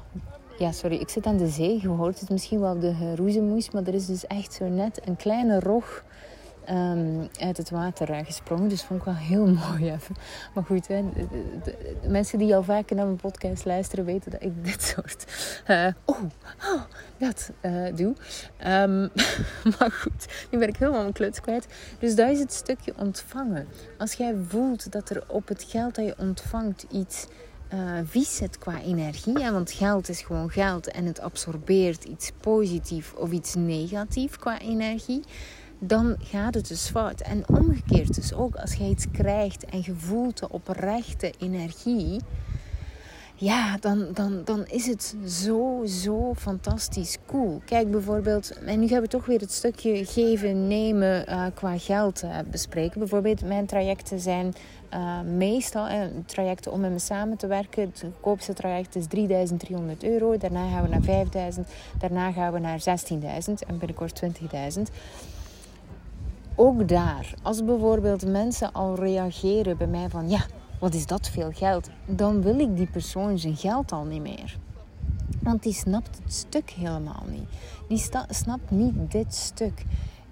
ja, 0.57 0.71
sorry, 0.71 0.95
ik 0.95 1.09
zit 1.09 1.25
aan 1.25 1.37
de 1.37 1.47
zee. 1.47 1.81
Je 1.81 1.87
hoort 1.87 2.19
het 2.19 2.29
misschien 2.29 2.59
wel 2.59 2.79
de 2.79 3.15
roezemoes, 3.15 3.71
maar 3.71 3.83
er 3.83 3.93
is 3.93 4.05
dus 4.05 4.27
echt 4.27 4.53
zo 4.53 4.67
net 4.67 5.07
een 5.07 5.15
kleine 5.15 5.59
rog 5.59 6.03
um, 6.69 7.27
uit 7.39 7.57
het 7.57 7.69
water 7.69 8.25
gesprongen. 8.25 8.69
Dus 8.69 8.83
vond 8.83 8.99
ik 8.99 9.05
wel 9.05 9.15
heel 9.15 9.47
mooi 9.69 9.91
even. 9.91 10.15
Maar 10.53 10.63
goed, 10.63 10.87
hè, 10.87 11.03
de, 11.63 11.95
mensen 12.07 12.39
die 12.39 12.55
al 12.55 12.63
vaker 12.63 12.95
naar 12.95 13.05
mijn 13.05 13.17
podcast 13.17 13.65
luisteren 13.65 14.05
weten 14.05 14.31
dat 14.31 14.43
ik 14.43 14.63
dit 14.71 14.83
soort... 14.83 15.25
Uh, 15.67 15.87
oh, 16.05 16.21
dat 17.17 17.51
uh, 17.61 17.95
doe. 17.95 18.15
Um, 18.67 19.09
maar 19.79 19.91
goed, 19.91 20.47
nu 20.51 20.59
ben 20.59 20.67
ik 20.67 20.77
helemaal 20.77 21.01
mijn 21.01 21.13
kluts 21.13 21.41
kwijt. 21.41 21.67
Dus 21.99 22.15
dat 22.15 22.29
is 22.29 22.39
het 22.39 22.53
stukje 22.53 22.93
ontvangen. 22.97 23.67
Als 23.97 24.13
jij 24.13 24.35
voelt 24.47 24.91
dat 24.91 25.09
er 25.09 25.23
op 25.27 25.47
het 25.47 25.63
geld 25.63 25.95
dat 25.95 26.05
je 26.05 26.15
ontvangt 26.17 26.85
iets... 26.91 27.27
Uh, 27.73 27.99
vies 28.03 28.35
zit 28.35 28.57
qua 28.57 28.81
energie. 28.81 29.51
Want 29.51 29.71
geld 29.71 30.09
is 30.09 30.21
gewoon 30.21 30.49
geld 30.49 30.87
en 30.87 31.05
het 31.05 31.19
absorbeert 31.19 32.03
iets 32.03 32.31
positief 32.41 33.13
of 33.13 33.31
iets 33.31 33.55
negatief 33.55 34.37
qua 34.37 34.59
energie 34.59 35.23
dan 35.79 36.15
gaat 36.19 36.53
het 36.53 36.67
dus 36.67 36.89
fout. 36.89 37.21
En 37.21 37.43
omgekeerd 37.47 38.15
dus 38.15 38.33
ook 38.33 38.55
als 38.55 38.73
je 38.73 38.83
iets 38.83 39.05
krijgt 39.11 39.65
en 39.65 39.81
je 39.83 39.95
voelt 39.95 40.37
de 40.37 40.49
oprechte 40.49 41.33
energie, 41.39 42.19
ja, 43.39 43.77
dan, 43.79 44.07
dan, 44.13 44.41
dan 44.45 44.65
is 44.65 44.87
het 44.87 45.15
zo, 45.27 45.83
zo 45.85 46.33
fantastisch 46.33 47.17
cool. 47.25 47.61
Kijk 47.65 47.91
bijvoorbeeld, 47.91 48.59
en 48.65 48.79
nu 48.79 48.87
gaan 48.87 49.01
we 49.01 49.07
toch 49.07 49.25
weer 49.25 49.39
het 49.39 49.51
stukje 49.51 50.05
geven, 50.05 50.67
nemen 50.67 51.29
uh, 51.29 51.45
qua 51.53 51.77
geld 51.77 52.23
uh, 52.23 52.37
bespreken. 52.51 52.99
Bijvoorbeeld, 52.99 53.45
mijn 53.45 53.65
trajecten 53.65 54.19
zijn 54.19 54.53
uh, 54.93 55.21
meestal 55.21 55.87
trajecten 56.25 56.71
om 56.71 56.79
met 56.79 56.91
me 56.91 56.99
samen 56.99 57.37
te 57.37 57.47
werken. 57.47 57.81
Het 57.81 57.99
goedkoopste 57.99 58.53
traject 58.53 58.95
is 58.95 59.07
3300 59.07 60.03
euro. 60.03 60.37
Daarna 60.37 60.69
gaan 60.69 60.83
we 60.83 60.89
naar 60.89 61.01
5000. 61.01 61.67
Daarna 61.99 62.31
gaan 62.31 62.53
we 62.53 62.59
naar 62.59 62.79
16.000 62.79 62.87
en 63.67 63.77
binnenkort 63.77 64.21
20.000 64.77 64.81
ook 66.59 66.87
daar, 66.87 67.33
als 67.41 67.63
bijvoorbeeld 67.63 68.25
mensen 68.25 68.73
al 68.73 68.95
reageren 68.95 69.77
bij 69.77 69.87
mij 69.87 70.09
van 70.09 70.29
ja, 70.29 70.45
wat 70.79 70.93
is 70.93 71.05
dat 71.05 71.29
veel 71.29 71.51
geld? 71.53 71.89
Dan 72.05 72.41
wil 72.41 72.59
ik 72.59 72.75
die 72.77 72.87
persoon 72.87 73.39
zijn 73.39 73.55
geld 73.55 73.91
al 73.91 74.03
niet 74.03 74.21
meer. 74.21 74.57
Want 75.41 75.63
die 75.63 75.73
snapt 75.73 76.19
het 76.23 76.33
stuk 76.33 76.69
helemaal 76.69 77.23
niet. 77.29 77.49
Die 77.87 78.09
snapt 78.29 78.71
niet 78.71 79.11
dit 79.11 79.33
stuk. 79.35 79.85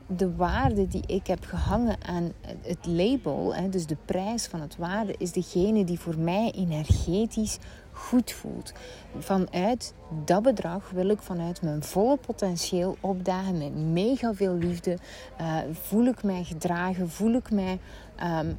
De 0.07 0.35
waarde 0.35 0.87
die 0.87 1.03
ik 1.07 1.27
heb 1.27 1.45
gehangen 1.45 1.97
aan 2.05 2.31
het 2.61 2.85
label, 2.85 3.53
dus 3.69 3.85
de 3.85 3.97
prijs 4.05 4.47
van 4.47 4.61
het 4.61 4.77
waarde, 4.77 5.15
is 5.17 5.31
degene 5.31 5.83
die 5.83 5.99
voor 5.99 6.17
mij 6.17 6.51
energetisch 6.51 7.57
goed 7.95 8.31
voelt. 8.31 8.73
Vanuit 9.17 9.93
dat 10.25 10.43
bedrag 10.43 10.89
wil 10.89 11.09
ik 11.09 11.21
vanuit 11.21 11.61
mijn 11.61 11.83
volle 11.83 12.17
potentieel 12.17 12.97
opdagen 12.99 13.57
met 13.57 13.75
mega 13.75 14.33
veel 14.33 14.53
liefde. 14.53 14.97
Uh, 15.41 15.57
voel 15.71 16.05
ik 16.05 16.23
mij 16.23 16.43
gedragen, 16.43 17.09
voel 17.09 17.33
ik 17.33 17.51
mij. 17.51 17.79
Um, 18.23 18.57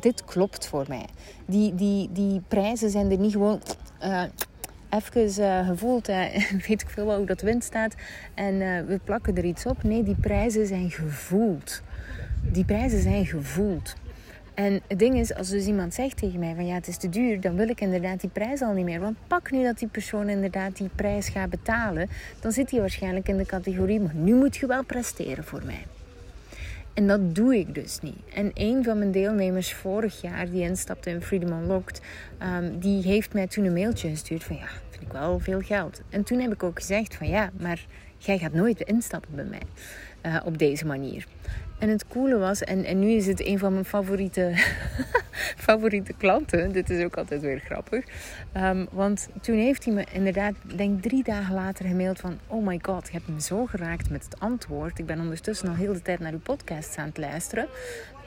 dit 0.00 0.24
klopt 0.24 0.66
voor 0.66 0.84
mij. 0.88 1.06
Die, 1.46 1.74
die, 1.74 2.12
die 2.12 2.42
prijzen 2.48 2.90
zijn 2.90 3.10
er 3.10 3.18
niet 3.18 3.32
gewoon. 3.32 3.60
Uh, 4.04 4.22
even 4.90 5.42
uh, 5.42 5.66
gevoeld, 5.66 6.06
weet 6.66 6.82
ik 6.82 6.88
veel 6.88 7.06
wel 7.06 7.16
hoe 7.16 7.26
dat 7.26 7.40
wind 7.40 7.64
staat. 7.64 7.94
En 8.34 8.86
we 8.86 9.00
plakken 9.04 9.36
er 9.36 9.44
iets 9.44 9.66
op. 9.66 9.82
Nee, 9.82 10.02
die 10.02 10.16
prijzen 10.20 10.66
zijn 10.66 10.90
gevoeld. 10.90 11.82
Die 12.42 12.64
prijzen 12.64 13.02
zijn 13.02 13.26
gevoeld. 13.26 13.94
En 14.54 14.80
het 14.86 14.98
ding 14.98 15.18
is, 15.18 15.34
als 15.34 15.48
dus 15.48 15.66
iemand 15.66 15.94
zegt 15.94 16.16
tegen 16.16 16.38
mij 16.38 16.54
van 16.54 16.66
ja, 16.66 16.74
het 16.74 16.88
is 16.88 16.96
te 16.96 17.08
duur, 17.08 17.40
dan 17.40 17.56
wil 17.56 17.68
ik 17.68 17.80
inderdaad 17.80 18.20
die 18.20 18.30
prijs 18.30 18.60
al 18.60 18.72
niet 18.72 18.84
meer. 18.84 19.00
Want 19.00 19.16
pak 19.26 19.50
nu 19.50 19.62
dat 19.62 19.78
die 19.78 19.88
persoon 19.88 20.28
inderdaad 20.28 20.76
die 20.76 20.90
prijs 20.94 21.28
gaat 21.28 21.50
betalen, 21.50 22.08
dan 22.40 22.52
zit 22.52 22.70
hij 22.70 22.80
waarschijnlijk 22.80 23.28
in 23.28 23.36
de 23.36 23.46
categorie, 23.46 24.00
maar 24.00 24.14
nu 24.14 24.34
moet 24.34 24.56
je 24.56 24.66
wel 24.66 24.84
presteren 24.84 25.44
voor 25.44 25.62
mij. 25.64 25.84
En 26.94 27.06
dat 27.06 27.34
doe 27.34 27.56
ik 27.56 27.74
dus 27.74 27.98
niet. 28.00 28.18
En 28.34 28.50
een 28.54 28.84
van 28.84 28.98
mijn 28.98 29.12
deelnemers 29.12 29.72
vorig 29.72 30.20
jaar, 30.20 30.50
die 30.50 30.62
instapte 30.62 31.10
in 31.10 31.22
Freedom 31.22 31.52
Unlocked, 31.52 32.00
um, 32.42 32.78
die 32.78 33.02
heeft 33.02 33.34
mij 33.34 33.46
toen 33.46 33.64
een 33.64 33.72
mailtje 33.72 34.08
gestuurd 34.08 34.44
van 34.44 34.56
ja, 34.56 34.68
vind 34.90 35.02
ik 35.02 35.12
wel 35.12 35.38
veel 35.38 35.60
geld. 35.60 36.00
En 36.10 36.24
toen 36.24 36.40
heb 36.40 36.52
ik 36.52 36.62
ook 36.62 36.78
gezegd 36.78 37.14
van 37.14 37.28
ja, 37.28 37.50
maar 37.60 37.86
jij 38.18 38.38
gaat 38.38 38.52
nooit 38.52 38.80
instappen 38.80 39.34
bij 39.34 39.44
mij 39.44 39.62
uh, 40.26 40.40
op 40.44 40.58
deze 40.58 40.86
manier. 40.86 41.26
En 41.82 41.88
het 41.88 42.06
coole 42.08 42.38
was, 42.38 42.62
en, 42.62 42.84
en 42.84 42.98
nu 42.98 43.10
is 43.10 43.26
het 43.26 43.46
een 43.46 43.58
van 43.58 43.72
mijn 43.72 43.84
favoriete, 43.84 44.52
favoriete 45.66 46.12
klanten. 46.12 46.72
Dit 46.72 46.90
is 46.90 47.04
ook 47.04 47.16
altijd 47.16 47.40
weer 47.40 47.58
grappig. 47.58 48.04
Um, 48.56 48.88
want 48.90 49.28
toen 49.40 49.56
heeft 49.56 49.84
hij 49.84 49.94
me 49.94 50.04
inderdaad, 50.12 50.54
denk 50.76 51.02
drie 51.02 51.22
dagen 51.22 51.54
later 51.54 51.86
gemaild 51.86 52.20
van... 52.20 52.38
Oh 52.46 52.66
my 52.66 52.78
god, 52.82 53.06
je 53.06 53.12
hebt 53.12 53.28
me 53.28 53.40
zo 53.40 53.66
geraakt 53.66 54.10
met 54.10 54.24
het 54.24 54.40
antwoord. 54.40 54.98
Ik 54.98 55.06
ben 55.06 55.20
ondertussen 55.20 55.68
al 55.68 55.74
heel 55.74 55.92
de 55.92 56.02
tijd 56.02 56.18
naar 56.18 56.32
uw 56.32 56.38
podcast 56.38 56.96
aan 56.96 57.06
het 57.06 57.18
luisteren. 57.18 57.68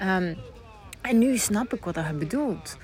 Um, 0.01 0.35
en 1.01 1.17
nu 1.17 1.37
snap 1.37 1.73
ik 1.73 1.83
wat 1.83 1.95
je 1.95 2.13
bedoelt. 2.13 2.77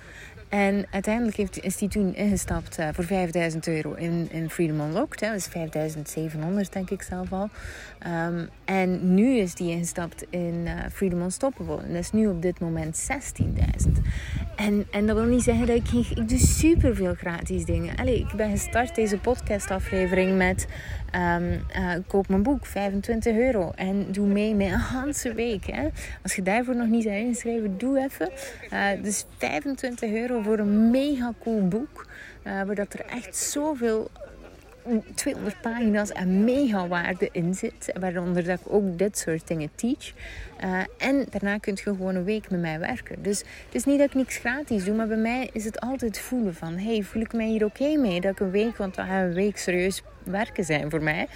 En 0.51 0.85
uiteindelijk 0.89 1.37
heeft, 1.37 1.63
is 1.63 1.79
hij 1.79 1.89
toen 1.89 2.15
ingestapt 2.15 2.79
uh, 2.79 2.87
voor 2.93 3.03
5000 3.03 3.67
euro 3.67 3.93
in, 3.93 4.27
in 4.31 4.49
Freedom 4.49 4.79
Unlocked. 4.79 5.19
Hè. 5.19 5.27
Dat 5.27 5.37
is 5.37 5.45
5700 5.45 6.73
denk 6.73 6.89
ik 6.89 7.01
zelf 7.01 7.33
al. 7.33 7.49
Um, 8.07 8.49
en 8.65 9.13
nu 9.13 9.37
is 9.37 9.57
hij 9.57 9.67
ingestapt 9.67 10.25
in 10.29 10.63
uh, 10.65 10.73
Freedom 10.91 11.21
Unstoppable. 11.21 11.77
En 11.77 11.87
dat 11.87 12.01
is 12.01 12.11
nu 12.11 12.27
op 12.27 12.41
dit 12.41 12.59
moment 12.59 13.09
16.000. 13.85 13.91
En, 14.61 14.87
en 14.91 15.05
dat 15.05 15.15
wil 15.15 15.25
niet 15.25 15.43
zeggen 15.43 15.65
dat 15.65 15.75
ik... 15.75 15.91
Ik 16.17 16.29
doe 16.29 16.37
superveel 16.37 17.13
gratis 17.13 17.65
dingen. 17.65 18.07
Ik 18.07 18.33
ben 18.35 18.49
gestart 18.49 18.95
deze 18.95 19.17
podcastaflevering 19.17 20.37
met... 20.37 20.67
Um, 21.15 21.51
uh, 21.51 21.93
koop 22.07 22.27
mijn 22.27 22.43
boek, 22.43 22.65
25 22.65 23.35
euro. 23.35 23.71
En 23.75 24.11
doe 24.11 24.27
mee 24.27 24.55
met 24.55 24.71
een 24.71 25.13
hele 25.13 25.33
week. 25.35 25.65
Hè. 25.65 25.87
Als 26.23 26.35
je 26.35 26.41
daarvoor 26.41 26.75
nog 26.75 26.87
niet 26.87 27.03
bent 27.03 27.15
ingeschreven, 27.15 27.77
doe 27.77 27.99
even. 27.99 28.29
Uh, 28.73 29.03
dus 29.03 29.25
25 29.37 30.11
euro 30.11 30.41
voor 30.41 30.59
een 30.59 30.91
mega 30.91 31.33
cool 31.43 31.67
boek. 31.67 32.07
Uh, 32.43 32.61
waar 32.61 32.75
dat 32.75 32.93
er 32.93 33.05
echt 33.05 33.35
zoveel 33.35 34.09
200 35.15 35.61
pagina's 35.61 36.11
en 36.11 36.43
mega 36.43 36.87
waarde 36.87 37.29
in 37.31 37.53
zit. 37.53 37.93
Waaronder 37.99 38.43
dat 38.43 38.59
ik 38.59 38.73
ook 38.73 38.97
dit 38.97 39.17
soort 39.17 39.47
dingen 39.47 39.69
teach. 39.75 40.13
Uh, 40.63 40.79
en 40.97 41.25
daarna 41.29 41.57
kun 41.57 41.73
je 41.75 41.81
gewoon 41.81 42.15
een 42.15 42.23
week 42.23 42.49
met 42.49 42.59
mij 42.59 42.79
werken. 42.79 43.23
Dus 43.23 43.39
het 43.39 43.75
is 43.75 43.85
niet 43.85 43.99
dat 43.99 44.07
ik 44.07 44.13
niks 44.13 44.37
gratis 44.37 44.83
doe, 44.83 44.95
maar 44.95 45.07
bij 45.07 45.17
mij 45.17 45.49
is 45.53 45.65
het 45.65 45.79
altijd 45.79 46.19
voelen 46.19 46.55
van... 46.55 46.77
hey, 46.77 47.03
voel 47.03 47.21
ik 47.21 47.33
mij 47.33 47.47
hier 47.47 47.65
oké 47.65 47.95
mee 47.95 48.21
dat 48.21 48.31
ik 48.31 48.39
een 48.39 48.51
week... 48.51 48.77
Want 48.77 48.95
dat 48.95 49.05
gaat 49.05 49.23
een 49.23 49.33
week 49.33 49.57
serieus 49.57 50.03
werken 50.23 50.63
zijn 50.63 50.89
voor 50.89 51.03
mij. 51.03 51.27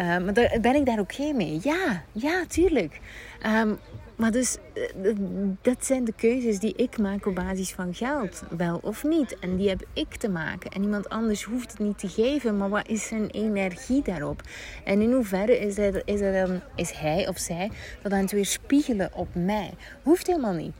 Uh, 0.00 0.06
maar 0.06 0.32
daar, 0.32 0.58
ben 0.60 0.74
ik 0.74 0.86
daar 0.86 0.98
oké 0.98 1.32
mee? 1.32 1.58
Ja, 1.62 2.02
ja, 2.12 2.44
tuurlijk. 2.48 3.00
Um, 3.46 3.78
maar 4.16 4.30
dus, 4.30 4.56
eh, 4.74 5.14
dat 5.62 5.84
zijn 5.84 6.04
de 6.04 6.12
keuzes 6.16 6.58
die 6.58 6.74
ik 6.76 6.98
maak 6.98 7.26
op 7.26 7.34
basis 7.34 7.72
van 7.72 7.94
geld. 7.94 8.42
Wel 8.56 8.78
of 8.82 9.04
niet. 9.04 9.38
En 9.38 9.56
die 9.56 9.68
heb 9.68 9.82
ik 9.92 10.16
te 10.16 10.28
maken. 10.28 10.70
En 10.70 10.82
iemand 10.82 11.08
anders 11.08 11.42
hoeft 11.42 11.70
het 11.70 11.80
niet 11.80 11.98
te 11.98 12.08
geven. 12.08 12.56
Maar 12.56 12.68
wat 12.68 12.88
is 12.88 13.06
zijn 13.06 13.30
energie 13.30 14.02
daarop? 14.02 14.42
En 14.84 15.00
in 15.00 15.12
hoeverre 15.12 15.58
is, 15.58 15.74
dat, 15.74 16.02
is, 16.04 16.20
dan, 16.20 16.60
is 16.74 16.90
hij 16.90 17.28
of 17.28 17.38
zij 17.38 17.70
dat 18.02 18.12
aan 18.12 18.20
het 18.20 18.32
weer 18.32 18.46
spiegelen 18.46 19.10
op 19.14 19.28
mij? 19.34 19.70
Hoeft 20.02 20.26
helemaal 20.26 20.54
niet. 20.54 20.72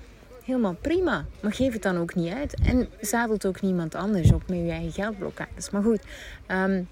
Helemaal 0.44 0.76
prima. 0.80 1.24
Maar 1.40 1.52
geef 1.52 1.72
het 1.72 1.82
dan 1.82 1.98
ook 1.98 2.14
niet 2.14 2.32
uit. 2.32 2.54
En 2.66 2.88
zadelt 3.00 3.46
ook 3.46 3.60
niemand 3.60 3.94
anders 3.94 4.32
op 4.32 4.48
met 4.48 4.58
je 4.58 4.70
eigen 4.70 4.92
geldblokkades. 4.92 5.70
Maar 5.70 5.82
goed... 5.82 6.02
Um, 6.48 6.88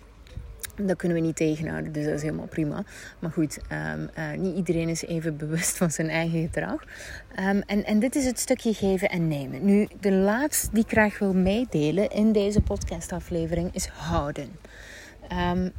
dat 0.77 0.97
kunnen 0.97 1.19
we 1.21 1.27
niet 1.27 1.37
tegenhouden, 1.37 1.93
dus 1.93 2.05
dat 2.05 2.15
is 2.15 2.23
helemaal 2.23 2.47
prima. 2.47 2.85
Maar 3.19 3.31
goed, 3.31 3.59
um, 3.73 4.11
uh, 4.19 4.39
niet 4.39 4.57
iedereen 4.57 4.89
is 4.89 5.05
even 5.05 5.37
bewust 5.37 5.77
van 5.77 5.91
zijn 5.91 6.09
eigen 6.09 6.41
gedrag. 6.41 6.85
Um, 7.39 7.63
en, 7.67 7.85
en 7.85 7.99
dit 7.99 8.15
is 8.15 8.25
het 8.25 8.39
stukje 8.39 8.75
geven 8.75 9.09
en 9.09 9.29
nemen. 9.29 9.65
Nu, 9.65 9.89
de 10.01 10.13
laatste 10.13 10.69
die 10.73 10.85
ik 10.85 10.91
graag 10.91 11.19
wil 11.19 11.35
meedelen 11.35 12.11
in 12.11 12.33
deze 12.33 12.61
podcastaflevering 12.61 13.75
is 13.75 13.87
houden. 13.87 14.49
Um, 15.53 15.73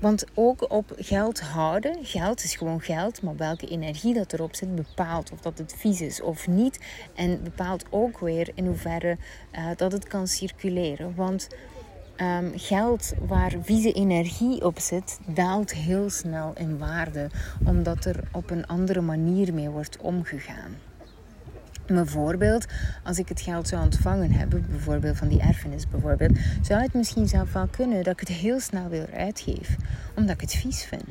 want 0.00 0.24
ook 0.34 0.70
op 0.72 0.92
geld 0.96 1.40
houden, 1.40 1.98
geld 2.02 2.44
is 2.44 2.56
gewoon 2.56 2.80
geld, 2.80 3.22
maar 3.22 3.36
welke 3.36 3.66
energie 3.66 4.14
dat 4.14 4.32
erop 4.32 4.54
zit 4.54 4.74
bepaalt 4.74 5.32
of 5.32 5.40
dat 5.40 5.58
het 5.58 5.74
vies 5.76 6.00
is 6.00 6.20
of 6.20 6.48
niet. 6.48 6.80
En 7.14 7.42
bepaalt 7.42 7.84
ook 7.90 8.18
weer 8.18 8.50
in 8.54 8.66
hoeverre 8.66 9.16
uh, 9.52 9.66
dat 9.76 9.92
het 9.92 10.08
kan 10.08 10.26
circuleren. 10.26 11.14
Want 11.14 11.48
um, 12.20 12.52
geld 12.56 13.12
waar 13.26 13.52
vieze 13.62 13.92
energie 13.92 14.64
op 14.64 14.78
zit, 14.78 15.18
daalt 15.26 15.74
heel 15.74 16.10
snel 16.10 16.52
in 16.56 16.78
waarde, 16.78 17.30
omdat 17.64 18.04
er 18.04 18.20
op 18.32 18.50
een 18.50 18.66
andere 18.66 19.00
manier 19.00 19.54
mee 19.54 19.68
wordt 19.68 19.96
omgegaan. 19.96 20.76
Bijvoorbeeld, 21.86 22.66
als 23.04 23.18
ik 23.18 23.28
het 23.28 23.40
geld 23.40 23.68
zou 23.68 23.82
ontvangen 23.82 24.32
hebben, 24.32 24.66
bijvoorbeeld 24.70 25.16
van 25.16 25.28
die 25.28 25.40
erfenis 25.40 25.88
bijvoorbeeld, 25.88 26.38
zou 26.62 26.82
het 26.82 26.94
misschien 26.94 27.28
zelf 27.28 27.52
wel 27.52 27.66
kunnen 27.66 28.02
dat 28.02 28.12
ik 28.12 28.28
het 28.28 28.38
heel 28.38 28.60
snel 28.60 28.88
weer 28.88 29.08
uitgeef, 29.12 29.76
omdat 30.16 30.34
ik 30.34 30.40
het 30.40 30.54
vies 30.54 30.84
vind. 30.84 31.04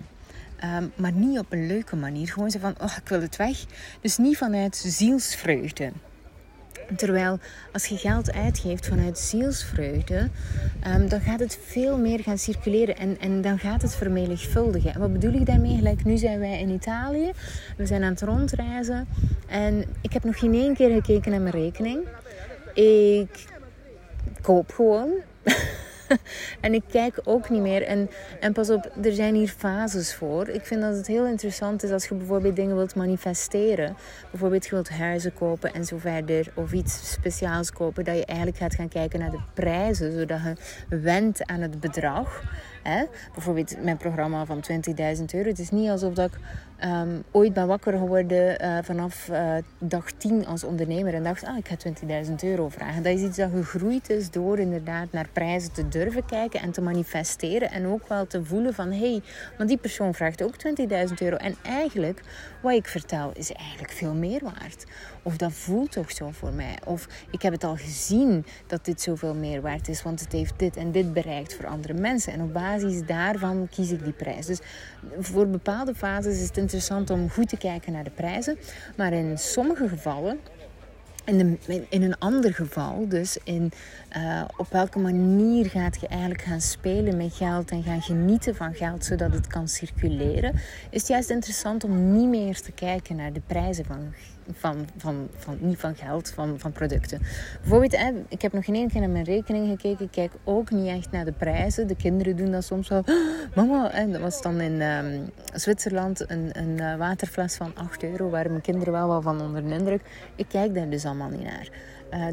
Um, 0.63 0.91
maar 0.95 1.12
niet 1.12 1.39
op 1.39 1.52
een 1.52 1.67
leuke 1.67 1.95
manier. 1.95 2.28
Gewoon 2.28 2.52
zo 2.52 2.60
van, 2.60 2.76
oh, 2.82 2.95
ik 3.02 3.10
wil 3.10 3.22
het 3.22 3.36
weg. 3.36 3.65
Dus 4.02 4.17
niet 4.17 4.38
vanuit 4.38 4.76
zielsvreugde. 4.76 5.91
Terwijl 6.95 7.39
als 7.73 7.86
je 7.86 7.97
geld 7.97 8.34
uitgeeft 8.34 8.88
vanuit 8.88 9.19
zielsvreugde, 9.19 10.30
um, 10.88 11.10
dan 11.10 11.21
gaat 11.21 11.39
het 11.39 11.60
veel 11.65 11.97
meer 11.97 12.19
gaan 12.19 12.38
circuleren 12.38 12.97
en, 12.97 13.17
en 13.19 13.41
dan 13.41 13.60
gaat 13.60 13.82
het 13.82 13.95
vermenigvuldigen. 13.95 14.93
En 14.93 14.99
wat 14.99 15.13
bedoel 15.13 15.34
ik 15.34 15.45
daarmee? 15.45 15.75
Gelijk 15.75 16.04
nu 16.04 16.17
zijn 16.17 16.39
wij 16.39 16.60
in 16.60 16.69
Italië, 16.69 17.32
we 17.78 17.86
zijn 17.86 18.04
aan 18.04 18.12
het 18.12 18.21
rondreizen 18.21 19.08
en 19.47 19.84
ik 20.02 20.13
heb 20.13 20.23
nog 20.23 20.39
geen 20.39 20.54
één 20.54 20.73
keer 20.73 20.89
gekeken 20.89 21.32
naar 21.32 21.41
mijn 21.41 21.54
rekening. 21.54 21.99
Ik 22.73 23.45
koop 24.41 24.71
gewoon. 24.71 25.10
en 26.62 26.74
ik 26.74 26.84
kijk 26.91 27.19
ook 27.24 27.50
niet 27.50 27.62
meer. 27.62 27.84
En, 27.84 28.10
en 28.39 28.54
pas 28.54 28.69
op, 28.69 28.91
er 29.04 29.13
zijn 29.13 29.36
hier 29.36 29.48
fases 29.48 30.13
voor. 30.13 30.48
Ik 30.48 30.65
vind 30.65 30.82
dat 30.82 30.95
het 30.95 31.08
heel 31.08 31.26
interessant 31.26 31.84
is 31.84 31.91
als 31.91 32.08
je 32.08 32.15
bijvoorbeeld 32.15 32.56
dingen 32.56 32.76
wilt 32.76 32.95
manifesteren. 32.95 33.95
Bijvoorbeeld 34.32 34.65
je 34.65 34.72
wilt 34.72 34.89
huizen 34.89 35.34
kopen 35.34 35.74
en 35.74 35.86
zo 35.86 35.98
verder. 35.98 36.52
Of 36.56 36.72
iets 36.72 37.12
speciaals 37.12 37.72
kopen. 37.72 38.04
Dat 38.04 38.15
je 38.15 38.26
eigenlijk 38.26 38.58
gaat 38.58 38.76
gaan 38.76 38.89
kijken 38.89 39.19
naar 39.19 39.32
de 39.32 39.41
prijzen. 39.54 40.12
Zodat 40.12 40.39
je 40.41 40.56
wendt 40.98 41.45
aan 41.45 41.62
het 41.62 41.80
bedrag. 41.80 42.43
Hè? 42.84 43.06
Bijvoorbeeld 43.34 43.84
mijn 43.84 43.98
programma 43.98 44.45
van 44.45 44.63
20.000 44.72 45.26
euro. 45.34 45.50
Het 45.50 45.60
is 45.60 45.69
niet 45.69 45.89
alsof 45.89 46.13
dat 46.13 46.32
ik 46.34 46.39
um, 46.86 47.24
ooit 47.32 47.54
ben 47.54 47.68
wakker 47.68 47.98
geworden 47.98 48.62
uh, 48.62 48.78
vanaf 48.84 49.28
uh, 49.32 49.54
dag 49.78 50.12
10 50.12 50.46
als 50.46 50.63
ondernemer. 50.63 51.13
En 51.13 51.24
dacht, 51.24 51.44
ah, 51.44 51.58
ik 51.58 51.68
ga 51.68 51.76
20.000 52.26 52.34
euro 52.44 52.70
vragen. 52.70 53.04
Dat 53.04 53.13
is 53.13 53.22
iets 53.22 53.38
dat 53.38 53.50
gegroeid 53.52 54.10
is 54.10 54.32
door 54.32 54.60
inderdaad 54.60 55.12
naar 55.12 55.28
prijzen 55.34 55.72
te 55.72 55.88
durven 55.88 56.26
kijken 56.26 56.60
en 56.62 56.72
te 56.72 56.82
manifesteren. 56.82 57.72
En 57.72 57.88
ook 57.88 58.08
wel 58.08 58.28
te 58.28 58.46
voelen 58.46 58.74
van, 58.74 58.92
hé, 58.92 59.12
hey, 59.12 59.22
maar 59.58 59.68
die 59.68 59.78
persoon 59.78 60.13
vraagt 60.13 60.44
ook 60.44 60.56
20.000 61.08 61.13
euro. 61.18 61.36
En 61.36 61.56
eigenlijk, 61.63 62.22
wat 62.62 62.74
ik 62.74 62.88
vertel, 62.88 63.32
is 63.34 63.52
eigenlijk 63.52 63.92
veel 63.92 64.13
meer 64.13 64.42
waard. 64.44 64.86
Of 65.24 65.38
dat 65.38 65.52
voelt 65.52 65.92
toch 65.92 66.12
zo 66.12 66.30
voor 66.32 66.54
mij. 66.54 66.76
Of 66.86 67.08
ik 67.32 67.42
heb 67.42 67.54
het 67.54 67.64
al 67.64 67.76
gezien 67.76 68.46
dat 68.68 68.86
dit 68.86 69.02
zoveel 69.02 69.34
meer 69.34 69.62
waard 69.62 69.88
is, 69.88 70.04
want 70.04 70.20
het 70.20 70.32
heeft 70.32 70.54
dit 70.58 70.78
en 70.78 70.92
dit 70.92 71.14
bereikt 71.14 71.56
voor 71.56 71.68
andere 71.68 71.94
mensen. 71.94 72.34
En 72.34 72.42
op 72.42 72.54
basis 72.54 73.06
daarvan 73.06 73.68
kies 73.70 73.92
ik 73.92 74.04
die 74.04 74.14
prijs. 74.14 74.46
Dus 74.46 74.60
voor 75.20 75.48
bepaalde 75.48 75.96
fases 75.96 76.40
is 76.40 76.48
het 76.48 76.58
interessant 76.58 77.10
om 77.10 77.30
goed 77.30 77.50
te 77.50 77.58
kijken 77.58 77.92
naar 77.92 78.04
de 78.04 78.10
prijzen. 78.10 78.58
Maar 78.98 79.14
in 79.14 79.38
sommige 79.38 79.88
gevallen 79.88 80.40
in, 81.38 81.60
in, 81.90 82.04
een 82.04 82.18
ander 82.18 82.54
geval, 82.54 83.08
dus 83.08 83.38
in 83.44 83.72
uh, 84.18 84.44
op 84.58 84.68
welke 84.72 85.00
manier 85.00 85.66
gaat 85.66 86.02
je 86.02 86.08
eigenlijk 86.08 86.42
gaan 86.42 86.62
spelen 86.62 87.18
met 87.18 87.34
geld 87.34 87.72
en 87.72 87.84
gaan 87.84 88.02
genieten 88.02 88.56
van 88.56 88.74
geld 88.74 89.06
zodat 89.06 89.34
het 89.34 89.48
kan 89.48 89.68
circuleren, 89.68 90.54
is 90.90 91.00
het 91.00 91.08
juist 91.08 91.30
interessant 91.30 91.84
om 91.84 92.12
niet 92.12 92.28
meer 92.28 92.62
te 92.62 92.72
kijken 92.72 93.16
naar 93.16 93.34
de 93.34 93.42
prijzen 93.48 93.86
van 93.86 94.14
van, 94.54 94.88
van, 94.98 95.28
van, 95.38 95.58
niet 95.60 95.80
van 95.80 95.96
geld, 95.96 96.30
van, 96.30 96.60
van 96.60 96.72
producten. 96.72 97.20
Bijvoorbeeld, 97.60 97.98
hè, 97.98 98.12
ik 98.28 98.42
heb 98.42 98.54
nog 98.54 98.66
geen 98.66 98.76
één 98.76 98.90
keer 98.90 99.02
naar 99.02 99.10
mijn 99.10 99.24
rekening 99.24 99.68
gekeken. 99.68 100.06
Ik 100.06 100.12
kijk 100.12 100.32
ook 100.44 100.72
niet 100.72 100.88
echt 100.88 101.12
naar 101.12 101.26
de 101.26 101.32
prijzen. 101.32 101.88
De 101.88 101.96
kinderen 101.96 102.36
doen 102.36 102.52
dat 102.52 102.64
soms 102.64 102.88
wel. 102.88 103.04
mama, 103.56 104.06
dat 104.06 104.22
was 104.22 104.42
dan 104.42 104.62
in 104.62 104.82
um, 104.82 105.30
Zwitserland 105.54 106.30
een, 106.30 106.50
een 106.52 106.78
uh, 106.78 106.96
waterfles 106.96 107.56
van 107.56 107.72
8 107.76 108.04
euro. 108.04 108.30
Waar 108.30 108.50
mijn 108.50 108.62
kinderen 108.62 108.94
wel 108.94 109.08
wel 109.08 109.22
van 109.22 109.42
onder 109.42 109.64
de 109.64 109.74
indruk. 109.74 110.02
Ik 110.36 110.46
kijk 110.48 110.74
daar 110.74 110.90
dus 110.90 111.06
allemaal 111.06 111.30
niet 111.30 111.44
naar. 111.44 111.70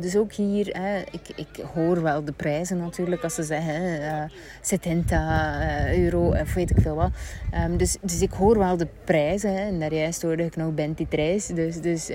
Dus 0.01 0.17
ook 0.17 0.33
hier, 0.33 0.69
ik, 1.11 1.29
ik 1.37 1.65
hoor 1.75 2.03
wel 2.03 2.25
de 2.25 2.33
prijzen 2.33 2.77
natuurlijk 2.77 3.23
als 3.23 3.35
ze 3.35 3.43
zeggen 3.43 4.01
uh, 4.01 4.23
70 4.61 5.21
euro 5.97 6.29
of 6.29 6.55
weet 6.55 6.71
ik 6.71 6.81
veel 6.81 6.95
wat. 6.95 7.11
Ehm, 7.51 7.77
dus, 7.77 7.97
dus 8.01 8.21
ik 8.21 8.33
hoor 8.33 8.59
wel 8.59 8.77
de 8.77 8.87
prijzen. 9.05 9.53
Hè, 9.53 9.67
en 9.67 9.81
daar 9.81 9.95
juist 9.95 10.23
hoorde 10.23 10.45
ik 10.45 10.57
nog 10.57 10.75
23, 10.75 11.57
dus, 11.57 11.81
dus 11.81 12.11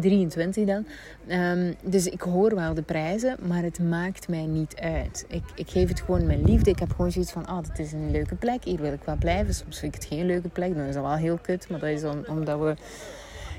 23 0.00 0.66
dan. 0.66 0.86
Ehm, 1.26 1.72
dus 1.82 2.06
ik 2.06 2.20
hoor 2.20 2.54
wel 2.54 2.74
de 2.74 2.82
prijzen, 2.82 3.36
maar 3.46 3.62
het 3.62 3.78
maakt 3.78 4.28
mij 4.28 4.46
niet 4.46 4.76
uit. 4.76 5.24
Ik, 5.28 5.42
ik 5.54 5.70
geef 5.70 5.88
het 5.88 6.00
gewoon 6.00 6.26
mijn 6.26 6.44
liefde. 6.44 6.70
Ik 6.70 6.78
heb 6.78 6.90
gewoon 6.90 7.12
zoiets 7.12 7.32
van, 7.32 7.46
ah, 7.46 7.64
dit 7.64 7.78
is 7.78 7.92
een 7.92 8.10
leuke 8.10 8.34
plek. 8.34 8.64
Hier 8.64 8.80
wil 8.80 8.92
ik 8.92 9.02
wel 9.04 9.16
blijven. 9.16 9.54
Soms 9.54 9.78
vind 9.78 9.94
ik 9.94 10.00
het 10.00 10.10
geen 10.12 10.26
leuke 10.26 10.48
plek. 10.48 10.76
Dan 10.76 10.84
is 10.84 10.94
dat 10.94 11.02
wel 11.02 11.16
heel 11.16 11.38
kut. 11.42 11.68
Maar 11.68 11.80
dat 11.80 11.88
is 11.88 12.00
dan 12.00 12.28
omdat 12.28 12.58
we 12.58 12.74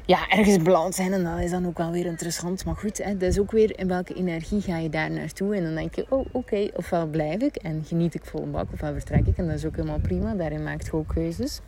ja, 0.06 0.30
ergens 0.30 0.58
beland 0.58 0.96
zijn. 0.96 1.14
En 1.14 1.24
dat 1.24 1.40
is 1.40 1.52
dan 1.52 1.68
ook 1.68 1.78
wel 1.78 1.92
weer 1.92 2.06
interessant. 2.06 2.66
Maar 2.66 2.76
goed, 2.76 2.98
hè, 2.98 3.18
dat 3.18 3.30
is 3.30 3.40
ook 3.40 3.52
weer 3.52 3.80
in 3.80 3.88
welke 3.88 4.14
energie 4.14 4.62
ga 4.62 4.78
je 4.78 4.90
daar 4.90 5.12
naartoe. 5.12 5.56
En 5.56 5.64
dan 5.64 5.76
denk 5.76 5.96
je, 5.96 6.06
oh 6.10 6.26
oké, 6.32 6.68
ofwel 6.74 7.08
blijf 7.08 7.42
ik 7.42 7.56
en 7.56 7.84
geniet 7.86 8.14
ik 8.14 8.26
vol 8.26 8.42
een 8.42 8.52
bak. 8.52 8.72
Ofwel 8.74 8.94
vertrek 8.94 9.28
ik. 9.28 9.38
En 9.38 9.48
dat 9.48 9.56
is 9.56 9.66
ook 9.66 9.76
helemaal 9.76 10.00
prima. 10.00 10.34
Daarin 10.34 10.64
maakt 10.64 10.90
gewoon 10.90 11.06
keuzes. 11.06 11.62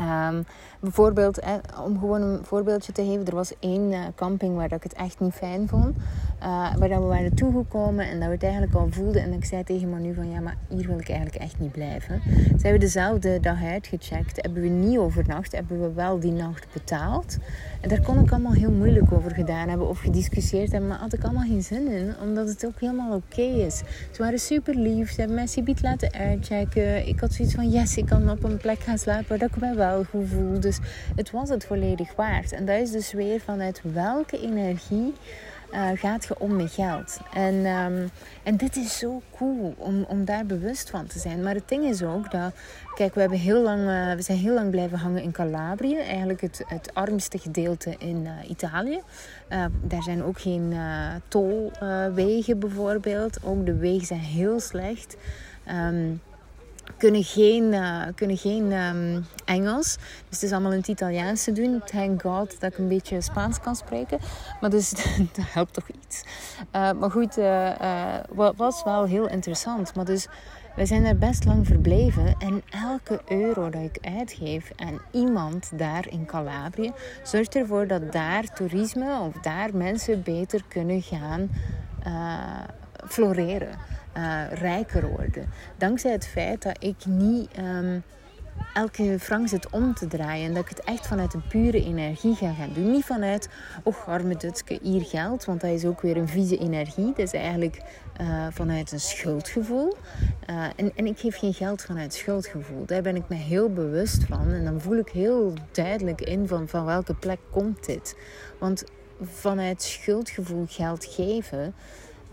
Um, 0.00 0.44
bijvoorbeeld, 0.80 1.40
om 1.84 1.98
gewoon 1.98 2.22
een 2.22 2.44
voorbeeldje 2.44 2.92
te 2.92 3.04
geven, 3.04 3.26
er 3.26 3.34
was 3.34 3.52
één 3.58 3.92
uh, 3.92 3.98
camping 4.14 4.56
waar 4.56 4.72
ik 4.72 4.82
het 4.82 4.92
echt 4.92 5.20
niet 5.20 5.32
fijn 5.32 5.68
vond. 5.68 5.96
Uh, 6.42 6.76
waar 6.76 6.88
dat 6.88 6.98
we 6.98 7.04
waren 7.04 7.34
toegekomen 7.34 8.08
en 8.08 8.18
dat 8.18 8.28
we 8.28 8.34
het 8.34 8.42
eigenlijk 8.42 8.74
al 8.74 8.88
voelden. 8.90 9.22
En 9.22 9.32
ik 9.32 9.44
zei 9.44 9.64
tegen 9.64 9.90
Manu 9.90 10.14
van 10.14 10.30
ja, 10.30 10.40
maar 10.40 10.56
hier 10.68 10.86
wil 10.86 10.98
ik 10.98 11.08
eigenlijk 11.08 11.42
echt 11.42 11.58
niet 11.58 11.72
blijven. 11.72 12.20
Zijn 12.56 12.72
we 12.72 12.78
dezelfde 12.78 13.40
dag 13.40 13.62
uitgecheckt, 13.64 14.42
hebben 14.42 14.62
we 14.62 14.68
niet 14.68 14.98
overnacht, 14.98 15.52
hebben 15.52 15.80
we 15.80 15.92
wel 15.92 16.20
die 16.20 16.32
nacht 16.32 16.66
betaald. 16.72 17.36
En 17.80 17.88
daar 17.88 18.02
kon 18.02 18.18
ik 18.18 18.30
allemaal 18.30 18.52
heel 18.52 18.70
moeilijk 18.70 19.12
over 19.12 19.30
gedaan 19.30 19.68
hebben 19.68 19.88
of 19.88 19.98
gediscussieerd 19.98 20.72
hebben, 20.72 20.88
maar 20.88 20.98
had 20.98 21.12
ik 21.12 21.24
allemaal 21.24 21.46
geen 21.46 21.62
zin 21.62 21.88
in, 21.90 22.14
omdat 22.22 22.48
het 22.48 22.66
ook 22.66 22.80
helemaal 22.80 23.14
oké 23.14 23.42
is. 23.42 23.82
Ze 24.10 24.22
waren 24.22 24.38
super 24.38 24.74
lief, 24.74 25.10
ze 25.10 25.18
hebben 25.18 25.36
mij 25.36 25.46
subiet 25.46 25.82
laten 25.82 26.12
uitchecken. 26.12 27.08
Ik 27.08 27.20
had 27.20 27.32
zoiets 27.32 27.54
van 27.54 27.70
yes, 27.70 27.96
ik 27.96 28.06
kan 28.06 28.30
op 28.30 28.44
een 28.44 28.56
plek 28.56 28.80
gaan 28.80 28.98
slapen 28.98 29.38
waar 29.38 29.48
ik 29.48 29.54
wel 29.54 29.73
goed 30.10 30.28
voel. 30.28 30.60
Dus 30.60 30.78
het 31.16 31.30
was 31.30 31.48
het 31.48 31.64
volledig 31.64 32.14
waard. 32.14 32.52
En 32.52 32.66
dat 32.66 32.80
is 32.80 32.90
dus 32.90 33.12
weer 33.12 33.40
vanuit 33.40 33.80
welke 33.92 34.40
energie 34.40 35.14
uh, 35.74 35.88
gaat 35.94 36.24
je 36.24 36.38
om 36.38 36.56
met 36.56 36.72
geld. 36.72 37.18
En, 37.32 37.54
um, 37.54 38.10
en 38.42 38.56
dit 38.56 38.76
is 38.76 38.98
zo 38.98 39.22
cool 39.36 39.74
om, 39.76 40.04
om 40.08 40.24
daar 40.24 40.46
bewust 40.46 40.90
van 40.90 41.06
te 41.06 41.18
zijn. 41.18 41.42
Maar 41.42 41.54
het 41.54 41.68
ding 41.68 41.84
is 41.84 42.02
ook 42.02 42.30
dat, 42.30 42.54
kijk, 42.94 43.14
we, 43.14 43.20
hebben 43.20 43.38
heel 43.38 43.62
lang, 43.62 43.80
uh, 43.80 44.12
we 44.14 44.22
zijn 44.22 44.38
heel 44.38 44.54
lang 44.54 44.70
blijven 44.70 44.98
hangen 44.98 45.22
in 45.22 45.32
Calabrië, 45.32 45.96
eigenlijk 45.96 46.40
het, 46.40 46.64
het 46.66 46.94
armste 46.94 47.38
gedeelte 47.38 47.94
in 47.98 48.24
uh, 48.24 48.50
Italië. 48.50 49.00
daar 49.82 50.02
zijn 50.02 50.22
ook 50.22 50.40
geen 50.40 50.74
tolwegen 51.28 52.58
bijvoorbeeld. 52.58 53.38
Ook 53.42 53.66
de 53.66 53.74
wegen 53.74 54.06
zijn 54.06 54.20
heel 54.20 54.60
slecht. 54.60 55.16
Um, 55.68 56.20
kunnen 56.96 57.24
geen, 57.24 57.72
uh, 57.72 58.02
kunnen 58.14 58.36
geen 58.36 58.72
um, 58.72 59.26
Engels. 59.44 59.96
Dus 60.28 60.40
het 60.40 60.42
is 60.42 60.52
allemaal 60.52 60.72
in 60.72 60.78
het 60.78 60.88
Italiaans 60.88 61.44
te 61.44 61.52
doen. 61.52 61.82
Thank 61.84 62.22
God 62.22 62.60
dat 62.60 62.72
ik 62.72 62.78
een 62.78 62.88
beetje 62.88 63.20
Spaans 63.20 63.60
kan 63.60 63.76
spreken. 63.76 64.18
Maar 64.60 64.70
dus 64.70 64.90
dat 65.34 65.44
helpt 65.52 65.72
toch 65.72 65.88
iets. 65.88 66.22
Uh, 66.72 66.92
maar 66.92 67.10
goed, 67.10 67.38
uh, 67.38 68.18
was 68.56 68.82
wel 68.84 69.04
heel 69.04 69.28
interessant. 69.28 69.94
Maar 69.94 70.04
dus 70.04 70.26
we 70.76 70.86
zijn 70.86 71.04
er 71.04 71.18
best 71.18 71.44
lang 71.44 71.66
verbleven. 71.66 72.34
En 72.38 72.62
elke 72.70 73.20
euro 73.28 73.70
dat 73.70 73.82
ik 73.82 73.98
uitgeef 74.00 74.70
aan 74.76 75.00
iemand 75.10 75.70
daar 75.78 76.08
in 76.08 76.26
Calabrië... 76.26 76.92
zorgt 77.22 77.54
ervoor 77.54 77.86
dat 77.86 78.12
daar 78.12 78.54
toerisme 78.54 79.18
of 79.20 79.34
daar 79.42 79.76
mensen 79.76 80.22
beter 80.22 80.64
kunnen 80.68 81.02
gaan 81.02 81.50
floreren 83.08 83.93
uh, 84.16 84.42
rijker 84.52 85.08
worden. 85.08 85.50
Dankzij 85.76 86.12
het 86.12 86.26
feit 86.26 86.62
dat 86.62 86.84
ik 86.84 87.06
niet 87.06 87.48
um, 87.58 88.02
elke 88.74 89.18
frank 89.20 89.48
zit 89.48 89.70
om 89.70 89.94
te 89.94 90.06
draaien. 90.06 90.46
En 90.46 90.54
dat 90.54 90.62
ik 90.62 90.68
het 90.68 90.84
echt 90.84 91.06
vanuit 91.06 91.34
een 91.34 91.46
pure 91.48 91.84
energie 91.84 92.34
ga 92.34 92.52
gaan 92.52 92.72
doen. 92.72 92.90
Niet 92.90 93.04
vanuit, 93.04 93.48
oh 93.82 94.06
arme 94.06 94.36
Dutske, 94.36 94.78
hier 94.82 95.04
geld. 95.04 95.44
Want 95.44 95.60
dat 95.60 95.70
is 95.70 95.84
ook 95.84 96.00
weer 96.00 96.16
een 96.16 96.28
vieze 96.28 96.58
energie. 96.58 97.06
Dat 97.06 97.18
is 97.18 97.32
eigenlijk 97.32 97.80
uh, 98.20 98.46
vanuit 98.50 98.92
een 98.92 99.00
schuldgevoel. 99.00 99.96
Uh, 100.50 100.64
en, 100.76 100.92
en 100.96 101.06
ik 101.06 101.18
geef 101.18 101.38
geen 101.38 101.54
geld 101.54 101.82
vanuit 101.82 102.14
schuldgevoel. 102.14 102.86
Daar 102.86 103.02
ben 103.02 103.16
ik 103.16 103.28
me 103.28 103.36
heel 103.36 103.72
bewust 103.72 104.24
van. 104.24 104.52
En 104.52 104.64
dan 104.64 104.80
voel 104.80 104.96
ik 104.96 105.08
heel 105.08 105.52
duidelijk 105.72 106.20
in 106.20 106.48
van, 106.48 106.68
van 106.68 106.84
welke 106.84 107.14
plek 107.14 107.38
komt 107.50 107.86
dit. 107.86 108.16
Want 108.58 108.84
vanuit 109.22 109.82
schuldgevoel 109.82 110.64
geld 110.68 111.04
geven 111.04 111.74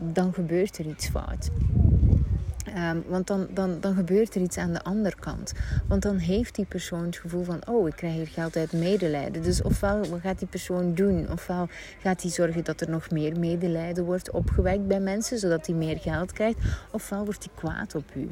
dan 0.02 0.34
gebeurt 0.34 0.78
er 0.78 0.86
iets 0.86 1.10
fout. 1.10 1.50
Ehm, 2.74 2.98
want 3.08 3.28
dan, 3.28 3.48
dan, 3.54 3.78
dan 3.80 3.96
gebeurt 3.96 4.36
er 4.36 4.42
iets 4.42 4.58
aan 4.58 4.74
de 4.74 4.84
andere 4.84 5.16
kant. 5.20 5.54
Want 5.88 6.02
dan 6.02 6.18
heeft 6.18 6.56
die 6.56 6.66
persoon 6.66 7.06
het 7.06 7.18
gevoel 7.18 7.44
van: 7.44 7.62
oh, 7.68 7.88
ik 7.88 7.96
krijg 7.96 8.14
hier 8.14 8.28
geld 8.28 8.56
uit 8.56 8.72
medelijden. 8.72 9.44
Dus 9.44 9.62
ofwel 9.62 10.06
wat 10.06 10.20
gaat 10.22 10.40
die 10.40 10.48
persoon 10.48 10.94
doen? 10.94 11.32
Ofwel 11.32 11.68
gaat 12.02 12.22
hij 12.22 12.32
zorgen 12.32 12.64
dat 12.64 12.82
er 12.82 12.90
nog 12.90 13.10
meer 13.10 13.40
medelijden 13.40 14.04
wordt 14.04 14.32
opgewekt 14.32 14.88
bij 14.88 15.00
mensen, 15.00 15.38
zodat 15.40 15.66
hij 15.66 15.76
meer 15.76 16.00
geld 16.00 16.32
krijgt. 16.32 16.58
Ofwel 16.92 17.26
wordt 17.26 17.44
hij 17.44 17.54
kwaad 17.56 17.96
op 17.96 18.16
u. 18.16 18.30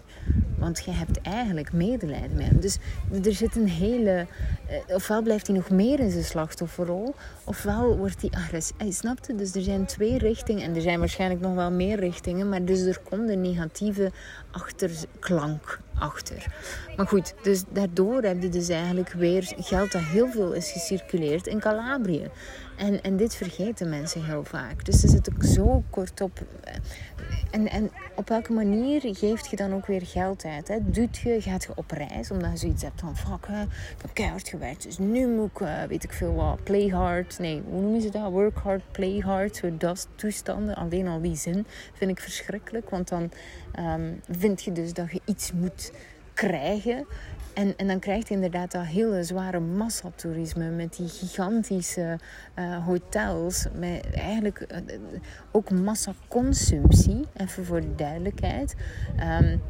Want 0.57 0.85
je 0.85 0.91
hebt 0.91 1.21
eigenlijk 1.21 1.73
medelijden 1.73 2.35
met 2.35 2.45
hem. 2.45 2.59
Dus 2.59 2.77
er 3.23 3.33
zit 3.33 3.55
een 3.55 3.67
hele. 3.67 4.27
Uh, 4.69 4.95
ofwel 4.95 5.21
blijft 5.21 5.47
hij 5.47 5.55
nog 5.55 5.69
meer 5.69 5.99
in 5.99 6.11
zijn 6.11 6.23
slachtofferrol, 6.23 7.15
ofwel 7.43 7.97
wordt 7.97 8.21
hij 8.21 8.29
agressief. 8.29 8.77
Hij 8.77 8.91
snapt 8.91 9.27
het? 9.27 9.37
Dus 9.37 9.55
er 9.55 9.61
zijn 9.61 9.85
twee 9.85 10.17
richtingen 10.17 10.63
en 10.63 10.75
er 10.75 10.81
zijn 10.81 10.99
waarschijnlijk 10.99 11.41
nog 11.41 11.55
wel 11.55 11.71
meer 11.71 11.99
richtingen. 11.99 12.49
Maar 12.49 12.65
dus 12.65 12.79
er 12.79 12.99
komt 13.09 13.29
een 13.29 13.41
negatieve 13.41 14.11
achterklank 14.51 15.79
achter. 15.99 16.45
Maar 16.95 17.07
goed, 17.07 17.33
dus 17.41 17.63
daardoor 17.69 18.21
heb 18.21 18.41
je 18.41 18.49
dus 18.49 18.69
eigenlijk 18.69 19.11
weer 19.11 19.51
geld 19.57 19.91
dat 19.91 20.01
heel 20.01 20.27
veel 20.27 20.53
is 20.53 20.71
gecirculeerd 20.71 21.47
in 21.47 21.59
Calabrië. 21.59 22.29
En, 22.79 23.01
en 23.01 23.17
dit 23.17 23.35
vergeten 23.35 23.89
mensen 23.89 24.23
heel 24.23 24.43
vaak. 24.43 24.85
Dus 24.85 24.99
ze 24.99 25.07
zit 25.07 25.29
ook 25.33 25.43
zo 25.43 25.83
kort 25.89 26.21
op. 26.21 26.39
En, 27.51 27.69
en 27.69 27.91
op 28.15 28.29
welke 28.29 28.53
manier 28.53 29.01
geeft 29.01 29.49
je 29.49 29.55
dan 29.55 29.73
ook 29.73 29.85
weer 29.85 30.05
geld 30.05 30.45
uit? 30.45 30.67
Hè? 30.67 30.77
Je, 30.91 31.41
gaat 31.41 31.63
je 31.63 31.71
op 31.75 31.91
reis 31.91 32.31
omdat 32.31 32.51
je 32.51 32.57
zoiets 32.57 32.83
hebt 32.83 32.99
van 32.99 33.17
fuck, 33.17 33.47
hè, 33.47 33.63
ik 34.03 34.47
gewerkt. 34.47 34.83
Dus 34.83 34.97
nu 34.97 35.27
moet 35.27 35.49
ik, 35.51 35.59
uh, 35.59 35.83
weet 35.83 36.03
ik 36.03 36.13
veel 36.13 36.33
wat, 36.33 36.63
play 36.63 36.87
hard. 36.87 37.39
Nee, 37.39 37.61
hoe 37.69 37.81
noemen 37.81 38.01
ze 38.01 38.09
dat? 38.09 38.31
Work 38.31 38.57
hard, 38.57 38.91
play 38.91 39.17
hard. 39.17 39.55
Zo 39.55 39.77
dat 39.77 40.07
toestanden. 40.15 40.75
Alleen 40.75 41.07
al 41.07 41.21
die 41.21 41.35
zin 41.35 41.65
vind 41.93 42.11
ik 42.11 42.19
verschrikkelijk. 42.19 42.89
Want 42.89 43.07
dan 43.07 43.31
um, 43.79 44.21
vind 44.29 44.63
je 44.63 44.71
dus 44.71 44.93
dat 44.93 45.11
je 45.11 45.21
iets 45.25 45.51
moet 45.51 45.88
krijgen. 46.47 47.05
En, 47.53 47.73
en 47.77 47.87
dan 47.87 47.99
krijg 47.99 48.27
je 48.27 48.33
inderdaad 48.33 48.71
dat 48.71 48.85
hele 48.85 49.23
zware 49.23 49.59
massatoerisme 49.59 50.69
met 50.69 50.95
die 50.95 51.07
gigantische 51.07 52.19
uh, 52.55 52.85
hotels. 52.85 53.65
Met 53.73 54.09
eigenlijk 54.11 54.65
uh, 54.71 54.99
ook 55.51 55.71
massaconsumptie, 55.71 57.25
even 57.35 57.65
voor 57.65 57.81
de 57.81 57.95
duidelijkheid. 57.95 58.75
Um, 59.41 59.61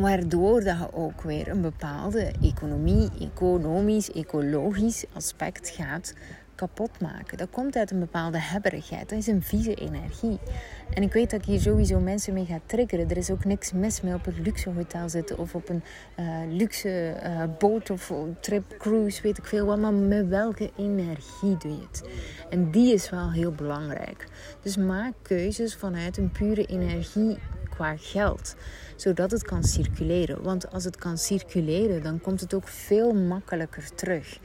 waardoor 0.00 0.64
dat 0.64 0.78
je 0.78 0.92
ook 0.92 1.22
weer 1.22 1.48
een 1.48 1.60
bepaalde 1.60 2.32
economie, 2.42 3.08
economisch, 3.20 4.12
ecologisch 4.12 5.04
aspect 5.12 5.68
gaat 5.68 6.14
kapot 6.62 7.00
maken. 7.00 7.38
Dat 7.38 7.50
komt 7.50 7.76
uit 7.76 7.90
een 7.90 7.98
bepaalde 7.98 8.38
hebberigheid. 8.38 9.08
Dat 9.08 9.18
is 9.18 9.26
een 9.26 9.42
vieze 9.42 9.74
energie. 9.74 10.38
En 10.94 11.02
ik 11.02 11.12
weet 11.12 11.30
dat 11.30 11.40
ik 11.40 11.46
hier 11.46 11.60
sowieso 11.60 12.00
mensen 12.00 12.34
mee 12.34 12.44
ga 12.44 12.60
triggeren. 12.66 13.10
Er 13.10 13.16
is 13.16 13.30
ook 13.30 13.44
niks 13.44 13.72
mis 13.72 14.00
mee 14.00 14.14
op 14.14 14.26
een 14.26 14.42
luxe 14.42 14.70
hotel 14.70 15.08
zitten 15.08 15.38
of 15.38 15.54
op 15.54 15.68
een 15.68 15.82
uh, 16.18 16.26
luxe 16.48 17.14
uh, 17.22 17.42
boot 17.58 17.90
of 17.90 18.12
trip, 18.40 18.74
cruise, 18.78 19.22
weet 19.22 19.38
ik 19.38 19.46
veel 19.46 19.66
wat. 19.66 19.78
Maar 19.78 19.92
met 19.92 20.28
welke 20.28 20.70
energie 20.76 21.56
doe 21.58 21.72
je 21.72 21.86
het? 21.90 22.02
En 22.50 22.70
die 22.70 22.94
is 22.94 23.10
wel 23.10 23.30
heel 23.30 23.52
belangrijk. 23.52 24.26
Dus 24.60 24.76
maak 24.76 25.12
keuzes 25.22 25.74
vanuit 25.74 26.16
een 26.16 26.30
pure 26.30 26.66
energie 26.66 27.38
qua 27.70 27.96
geld, 27.96 28.54
zodat 28.96 29.30
het 29.30 29.42
kan 29.42 29.64
circuleren. 29.64 30.42
Want 30.42 30.72
als 30.72 30.84
het 30.84 30.96
kan 30.96 31.18
circuleren, 31.18 32.02
dan 32.02 32.20
komt 32.20 32.40
het 32.40 32.54
ook 32.54 32.68
veel 32.68 33.12
makkelijker 33.12 33.94
terug. 33.94 34.38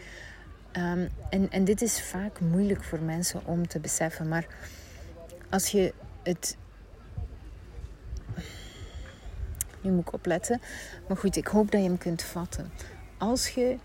Um, 0.77 1.09
en, 1.29 1.51
en 1.51 1.63
dit 1.63 1.81
is 1.81 2.01
vaak 2.01 2.39
moeilijk 2.39 2.83
voor 2.83 2.99
mensen 2.99 3.45
om 3.45 3.67
te 3.67 3.79
beseffen, 3.79 4.27
maar 4.27 4.45
als 5.49 5.67
je 5.67 5.93
het. 6.23 6.57
Nu 9.81 9.91
moet 9.91 10.07
ik 10.07 10.13
opletten. 10.13 10.61
Maar 11.07 11.17
goed, 11.17 11.35
ik 11.35 11.47
hoop 11.47 11.71
dat 11.71 11.81
je 11.81 11.87
hem 11.87 11.97
kunt 11.97 12.23
vatten. 12.23 12.71
Als 13.17 13.49
je 13.49 13.77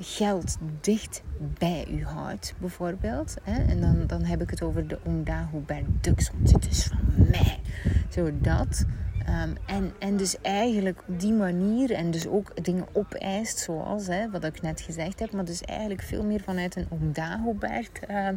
geld 0.00 0.56
dicht 0.80 1.22
bij 1.58 1.86
u 1.90 2.04
houdt, 2.04 2.54
bijvoorbeeld. 2.58 3.34
Hè, 3.42 3.64
en 3.64 3.80
dan, 3.80 4.06
dan 4.06 4.24
heb 4.24 4.42
ik 4.42 4.50
het 4.50 4.62
over 4.62 4.88
de 4.88 4.98
Ondahu 5.02 5.58
Berdux, 5.58 6.30
want 6.30 6.48
dit 6.48 6.70
is 6.70 6.84
van 6.84 7.28
mij. 7.30 7.60
Zodat 8.08 8.84
Ehm, 9.28 9.54
en, 9.66 9.92
en 9.98 10.16
dus 10.16 10.40
eigenlijk 10.40 11.02
op 11.08 11.20
die 11.20 11.32
manier 11.32 11.92
en 11.92 12.10
dus 12.10 12.26
ook 12.26 12.64
dingen 12.64 12.86
opeist, 12.92 13.58
zoals 13.58 14.06
hè, 14.06 14.30
wat 14.30 14.44
ik 14.44 14.62
net 14.62 14.80
gezegd 14.80 15.20
heb, 15.20 15.32
maar 15.32 15.44
dus 15.44 15.62
eigenlijk 15.62 16.02
veel 16.02 16.24
meer 16.24 16.40
vanuit 16.40 16.76
een 16.76 16.86
omdagobert 16.88 18.00
uh, 18.10 18.28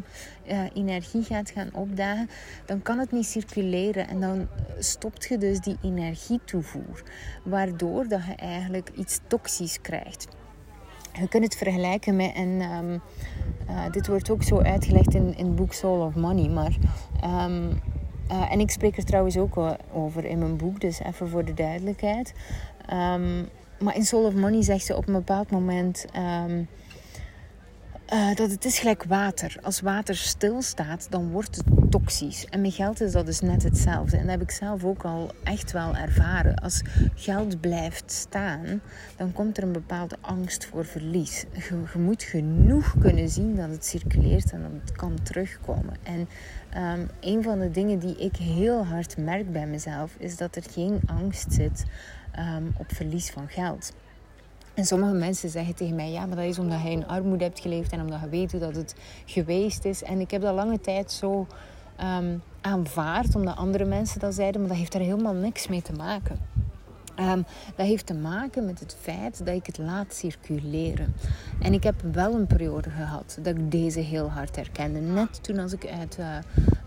energie 0.74 1.22
gaat 1.22 1.50
gaan 1.50 1.74
opdagen, 1.74 2.28
dan 2.64 2.82
kan 2.82 2.98
het 2.98 3.12
niet 3.12 3.26
circuleren 3.26 4.08
en 4.08 4.20
dan 4.20 4.48
stopt 4.78 5.24
je 5.24 5.38
dus 5.38 5.60
die 5.60 5.76
energietoevoer, 5.82 7.02
waardoor 7.44 8.08
dat 8.08 8.24
je 8.24 8.34
eigenlijk 8.34 8.90
iets 8.96 9.20
toxisch 9.26 9.80
krijgt. 9.80 10.28
Je 11.20 11.28
kunt 11.28 11.44
het 11.44 11.56
vergelijken 11.56 12.16
met 12.16 12.36
een. 12.36 12.60
Um, 12.60 13.02
dit 13.90 14.06
wordt 14.06 14.30
ook 14.30 14.42
zo 14.42 14.58
uitgelegd 14.60 15.14
in, 15.14 15.36
in 15.36 15.46
het 15.46 15.54
boek 15.54 15.72
Soul 15.72 16.06
of 16.06 16.14
Money. 16.14 16.48
Maar, 16.48 16.76
uh, 18.30 18.52
en 18.52 18.60
ik 18.60 18.70
spreek 18.70 18.96
er 18.96 19.04
trouwens 19.04 19.36
ook 19.36 19.56
over 19.92 20.24
in 20.24 20.38
mijn 20.38 20.56
boek, 20.56 20.80
dus 20.80 21.00
even 21.00 21.28
voor 21.28 21.44
de 21.44 21.54
duidelijkheid. 21.54 22.32
Um, 22.92 23.48
maar 23.78 23.96
in 23.96 24.04
Soul 24.04 24.24
of 24.24 24.34
Money 24.34 24.62
zegt 24.62 24.84
ze 24.84 24.96
op 24.96 25.06
een 25.06 25.14
bepaald 25.14 25.50
moment. 25.50 26.06
Uh, 28.12 28.34
dat 28.34 28.50
het 28.50 28.64
is 28.64 28.78
gelijk 28.78 29.04
water. 29.04 29.56
Als 29.62 29.80
water 29.80 30.16
stilstaat, 30.16 31.06
dan 31.10 31.30
wordt 31.30 31.56
het 31.56 31.90
toxisch. 31.90 32.46
En 32.46 32.60
met 32.60 32.74
geld 32.74 33.00
is 33.00 33.12
dat 33.12 33.26
dus 33.26 33.40
net 33.40 33.62
hetzelfde. 33.62 34.16
En 34.16 34.22
dat 34.22 34.30
heb 34.30 34.42
ik 34.42 34.50
zelf 34.50 34.84
ook 34.84 35.02
al 35.02 35.30
echt 35.44 35.72
wel 35.72 35.96
ervaren. 35.96 36.56
Als 36.56 36.82
geld 37.14 37.60
blijft 37.60 38.12
staan, 38.12 38.80
dan 39.16 39.32
komt 39.32 39.56
er 39.56 39.62
een 39.62 39.72
bepaalde 39.72 40.16
angst 40.20 40.64
voor 40.64 40.84
verlies. 40.84 41.44
Je, 41.52 41.98
moet 41.98 42.22
genoeg 42.22 42.94
kunnen 43.00 43.28
zien 43.28 43.56
dat 43.56 43.70
het 43.70 43.84
circuleert 43.84 44.52
en 44.52 44.62
dat 44.62 44.70
het 44.84 44.92
kan 44.92 45.18
terugkomen. 45.22 45.96
En 46.02 46.28
um, 47.00 47.08
een 47.20 47.42
van 47.42 47.58
de 47.58 47.70
dingen 47.70 47.98
die 47.98 48.16
ik 48.16 48.36
heel 48.36 48.86
hard 48.86 49.16
merk 49.16 49.52
bij 49.52 49.66
mezelf, 49.66 50.14
is 50.18 50.36
dat 50.36 50.56
er 50.56 50.64
geen 50.70 51.00
angst 51.06 51.52
zit 51.52 51.84
um, 52.38 52.74
op 52.76 52.94
verlies 52.94 53.30
van 53.30 53.48
geld. 53.48 53.92
En 54.74 54.84
sommige 54.84 55.12
mensen 55.12 55.48
zeggen 55.48 55.74
tegen 55.74 55.94
mij, 55.94 56.10
ja, 56.10 56.26
maar 56.26 56.36
dat 56.36 56.44
is 56.44 56.58
omdat 56.58 56.82
je 56.82 56.90
in 56.90 57.06
armoede 57.06 57.44
hebt 57.44 57.60
geleefd 57.60 57.92
en 57.92 58.00
omdat 58.00 58.20
je 58.20 58.28
weet 58.28 58.50
hoe 58.50 58.60
dat 58.60 58.76
het 58.76 58.94
geweest 59.24 59.84
is. 59.84 60.02
En 60.02 60.20
ik 60.20 60.30
heb 60.30 60.42
dat 60.42 60.54
lange 60.54 60.80
tijd 60.80 61.12
zo 61.12 61.46
um, 62.00 62.42
aanvaard, 62.60 63.34
omdat 63.34 63.56
andere 63.56 63.84
mensen 63.84 64.20
dat 64.20 64.34
zeiden, 64.34 64.60
maar 64.60 64.70
dat 64.70 64.78
heeft 64.78 64.92
daar 64.92 65.02
helemaal 65.02 65.34
niks 65.34 65.68
mee 65.68 65.82
te 65.82 65.92
maken. 65.92 66.38
Um, 67.20 67.44
dat 67.76 67.86
heeft 67.86 68.06
te 68.06 68.14
maken 68.14 68.64
met 68.64 68.80
het 68.80 68.96
feit 69.00 69.38
dat 69.38 69.54
ik 69.54 69.66
het 69.66 69.78
laat 69.78 70.14
circuleren. 70.14 71.14
En 71.60 71.72
ik 71.72 71.82
heb 71.82 71.94
wel 72.12 72.34
een 72.34 72.46
periode 72.46 72.90
gehad 72.90 73.38
dat 73.42 73.56
ik 73.56 73.70
deze 73.70 74.00
heel 74.00 74.30
hard 74.30 74.56
herkende. 74.56 75.00
Net 75.00 75.44
toen 75.44 75.58
als 75.58 75.72
ik 75.72 75.86
uit 75.86 76.16
uh, 76.20 76.26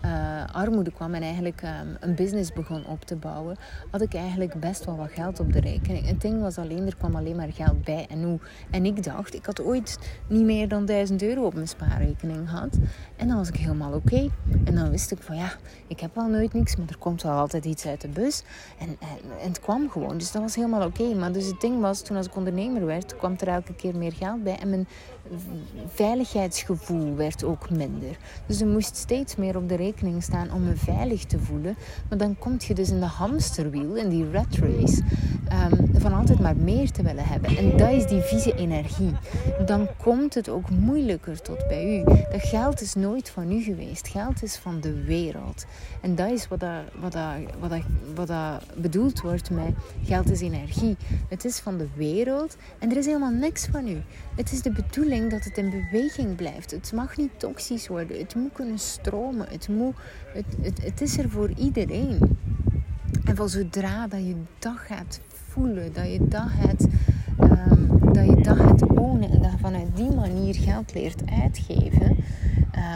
uh, 0.06 0.54
armoede 0.54 0.92
kwam 0.92 1.14
en 1.14 1.22
eigenlijk 1.22 1.62
um, 1.62 1.96
een 2.00 2.14
business 2.14 2.52
begon 2.52 2.86
op 2.86 3.04
te 3.04 3.16
bouwen, 3.16 3.56
had 3.90 4.00
ik 4.00 4.14
eigenlijk 4.14 4.60
best 4.60 4.84
wel 4.84 4.96
wat 4.96 5.10
geld 5.10 5.40
op 5.40 5.52
de 5.52 5.60
rekening. 5.60 6.06
Het 6.06 6.20
ding 6.20 6.40
was 6.40 6.58
alleen, 6.58 6.86
er 6.86 6.96
kwam 6.96 7.16
alleen 7.16 7.36
maar 7.36 7.52
geld 7.52 7.84
bij. 7.84 8.06
En, 8.10 8.22
hoe, 8.22 8.38
en 8.70 8.84
ik 8.84 9.02
dacht, 9.02 9.34
ik 9.34 9.46
had 9.46 9.62
ooit 9.62 9.98
niet 10.28 10.44
meer 10.44 10.68
dan 10.68 10.84
1000 10.84 11.22
euro 11.22 11.44
op 11.44 11.54
mijn 11.54 11.68
spaarrekening 11.68 12.48
gehad. 12.48 12.78
En 13.16 13.28
dan 13.28 13.36
was 13.36 13.48
ik 13.48 13.56
helemaal 13.56 13.92
oké. 13.92 14.30
En 14.64 14.74
dan 14.74 14.90
wist 14.90 15.10
ik 15.10 15.22
van 15.22 15.36
ja, 15.36 15.52
ik 15.86 16.00
heb 16.00 16.14
wel 16.14 16.28
nooit 16.28 16.52
niks, 16.52 16.76
maar 16.76 16.88
er 16.88 16.98
komt 16.98 17.22
wel 17.22 17.32
altijd 17.32 17.64
iets 17.64 17.86
uit 17.86 18.00
de 18.00 18.08
bus. 18.08 18.42
En, 18.78 18.88
en, 18.88 19.30
en 19.40 19.48
het 19.48 19.60
kwam 19.60 19.90
gewoon. 19.90 20.18
Dus 20.18 20.32
dat 20.32 20.42
was 20.42 20.54
helemaal 20.54 20.86
oké. 20.86 21.14
Maar 21.14 21.32
dus 21.32 21.46
het 21.46 21.60
ding 21.60 21.80
was, 21.80 22.02
toen 22.02 22.16
als 22.16 22.26
ik 22.26 22.36
ondernemer 22.36 22.86
werd, 22.86 23.16
kwam 23.16 23.34
er 23.38 23.48
elke 23.48 23.74
keer 23.74 23.96
meer 23.96 24.12
geld 24.12 24.42
bij. 24.42 24.58
En 24.58 24.70
mijn 24.70 24.86
veiligheidsgevoel 25.86 27.14
werd 27.14 27.44
ook 27.44 27.70
minder. 27.70 28.16
Dus 28.46 28.60
er 28.60 28.66
moest 28.66 28.96
steeds 28.96 29.36
meer 29.36 29.56
op 29.56 29.68
de 29.68 29.74
rekening 29.74 29.95
staan 30.18 30.52
om 30.52 30.62
me 30.62 30.76
veilig 30.76 31.24
te 31.24 31.38
voelen. 31.38 31.76
Maar 32.08 32.18
dan 32.18 32.38
kom 32.38 32.56
je 32.58 32.74
dus 32.74 32.90
in 32.90 33.00
de 33.00 33.06
hamsterwiel, 33.06 33.96
in 33.96 34.08
die 34.08 34.30
rat 34.30 34.56
race, 34.56 35.02
um, 35.52 36.00
van 36.00 36.12
altijd 36.12 36.40
maar 36.40 36.56
meer 36.56 36.90
te 36.90 37.02
willen 37.02 37.24
hebben. 37.24 37.56
En 37.56 37.76
dat 37.76 37.90
is 37.90 38.06
die 38.06 38.20
vieze 38.20 38.54
energie. 38.54 39.12
Dan 39.66 39.88
komt 40.02 40.34
het 40.34 40.48
ook 40.48 40.70
moeilijker 40.70 41.42
tot 41.42 41.68
bij 41.68 41.98
u. 41.98 42.04
Dat 42.04 42.42
geld 42.42 42.80
is 42.80 42.94
nooit 42.94 43.30
van 43.30 43.52
u 43.52 43.62
geweest. 43.62 44.08
Geld 44.08 44.42
is 44.42 44.56
van 44.56 44.80
de 44.80 45.02
wereld. 45.02 45.66
En 46.00 46.14
dat 46.14 46.30
is 46.30 46.48
wat, 46.48 46.60
dat, 46.60 46.80
wat, 47.00 47.12
dat, 47.12 47.70
wat, 48.14 48.26
dat, 48.26 48.62
bedoeld 48.76 49.20
wordt 49.20 49.50
met 49.50 49.74
geld 50.04 50.30
is 50.30 50.40
energie. 50.40 50.96
Het 51.28 51.44
is 51.44 51.58
van 51.58 51.78
de 51.78 51.88
wereld 51.94 52.56
en 52.78 52.90
er 52.90 52.96
is 52.96 53.06
helemaal 53.06 53.32
niks 53.32 53.66
van 53.66 53.88
u. 53.88 54.02
Het 54.34 54.52
is 54.52 54.62
de 54.62 54.72
bedoeling 54.72 55.30
dat 55.30 55.44
het 55.44 55.58
in 55.58 55.70
beweging 55.70 56.36
blijft. 56.36 56.70
Het 56.70 56.92
mag 56.92 57.16
niet 57.16 57.38
toxisch 57.38 57.88
worden. 57.88 58.18
Het 58.18 58.34
moet 58.34 58.52
kunnen 58.52 58.78
stromen. 58.78 59.46
Het, 59.50 59.68
moet, 59.68 59.94
het, 60.32 60.82
het, 60.82 61.00
is 61.00 61.18
er 61.18 61.30
voor 61.30 61.50
iedereen. 61.56 62.18
En 63.24 63.36
van 63.36 63.48
zodra 63.48 64.06
dat 64.06 64.20
je 64.20 64.34
dat 64.58 64.76
gaat 64.76 65.20
dat 65.64 66.12
je 66.12 66.18
dat 66.28 66.48
gaat, 66.60 66.86
um, 67.40 68.12
dat 68.12 68.26
je 68.26 68.36
dat 68.42 68.56
gaat 68.56 68.86
ownen 68.86 69.30
en 69.30 69.42
dat 69.42 69.50
je 69.50 69.58
vanuit 69.58 69.96
die 69.96 70.10
manier 70.10 70.54
geld 70.54 70.94
leert 70.94 71.22
uitgeven, 71.42 72.16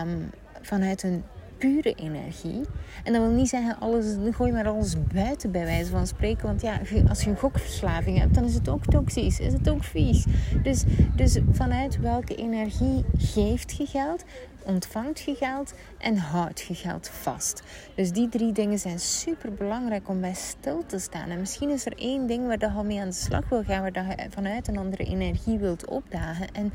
um, 0.03 0.31
vanuit 0.61 1.03
een 1.03 1.23
pure 1.59 1.95
energie. 1.95 2.61
En 3.05 3.13
dat 3.13 3.23
wil 3.23 3.31
niet 3.31 3.49
zeggen, 3.49 3.77
alles, 3.79 4.07
gooi 4.31 4.53
maar 4.53 4.69
alles 4.69 4.97
buiten 5.13 5.51
bij 5.51 5.65
wijze 5.65 5.91
van 5.91 6.07
spreken. 6.07 6.47
Want 6.47 6.63
ja, 6.63 6.81
als 7.09 7.23
je 7.23 7.31
een 7.31 7.37
gokverslaving 7.37 8.19
hebt, 8.19 8.35
dan 8.35 8.45
is 8.45 8.55
het 8.55 8.69
ook 8.69 8.85
toxisch. 8.85 9.41
Is 9.41 9.53
het 9.53 9.69
ook 9.69 9.85
vies. 9.85 10.27
Dus, 10.63 10.85
dus 11.17 11.39
vanuit 11.51 12.01
welke 12.01 12.35
energie 12.35 13.05
geeft 13.19 13.77
je 13.77 13.87
geld? 13.87 14.25
Ontvangt 14.65 15.21
je 15.21 15.35
geld 15.35 15.75
en 15.99 16.17
houdt 16.17 16.61
je 16.61 16.75
geld 16.75 17.09
vast. 17.09 17.63
Dus 17.95 18.11
die 18.11 18.29
drie 18.29 18.53
dingen 18.53 18.79
zijn 18.79 18.99
super 18.99 19.55
belangrijk 19.55 20.09
om 20.09 20.21
bij 20.21 20.35
stil 20.35 20.87
te 20.87 20.99
staan. 20.99 21.29
En 21.29 21.41
misschien 21.41 21.71
is 21.71 21.87
er 21.87 21.99
één 21.99 22.27
ding 22.27 22.47
waar 22.47 22.59
je 22.59 22.71
al 22.71 22.85
mee 22.85 23.01
aan 23.01 23.09
de 23.09 23.15
slag 23.15 23.49
wil 23.49 23.63
gaan, 23.63 23.81
waar 23.81 23.93
je 23.93 24.31
vanuit 24.31 24.69
een 24.69 24.79
andere 24.79 25.05
energie 25.05 25.59
wilt 25.59 25.87
opdagen. 25.87 26.47
En 26.53 26.73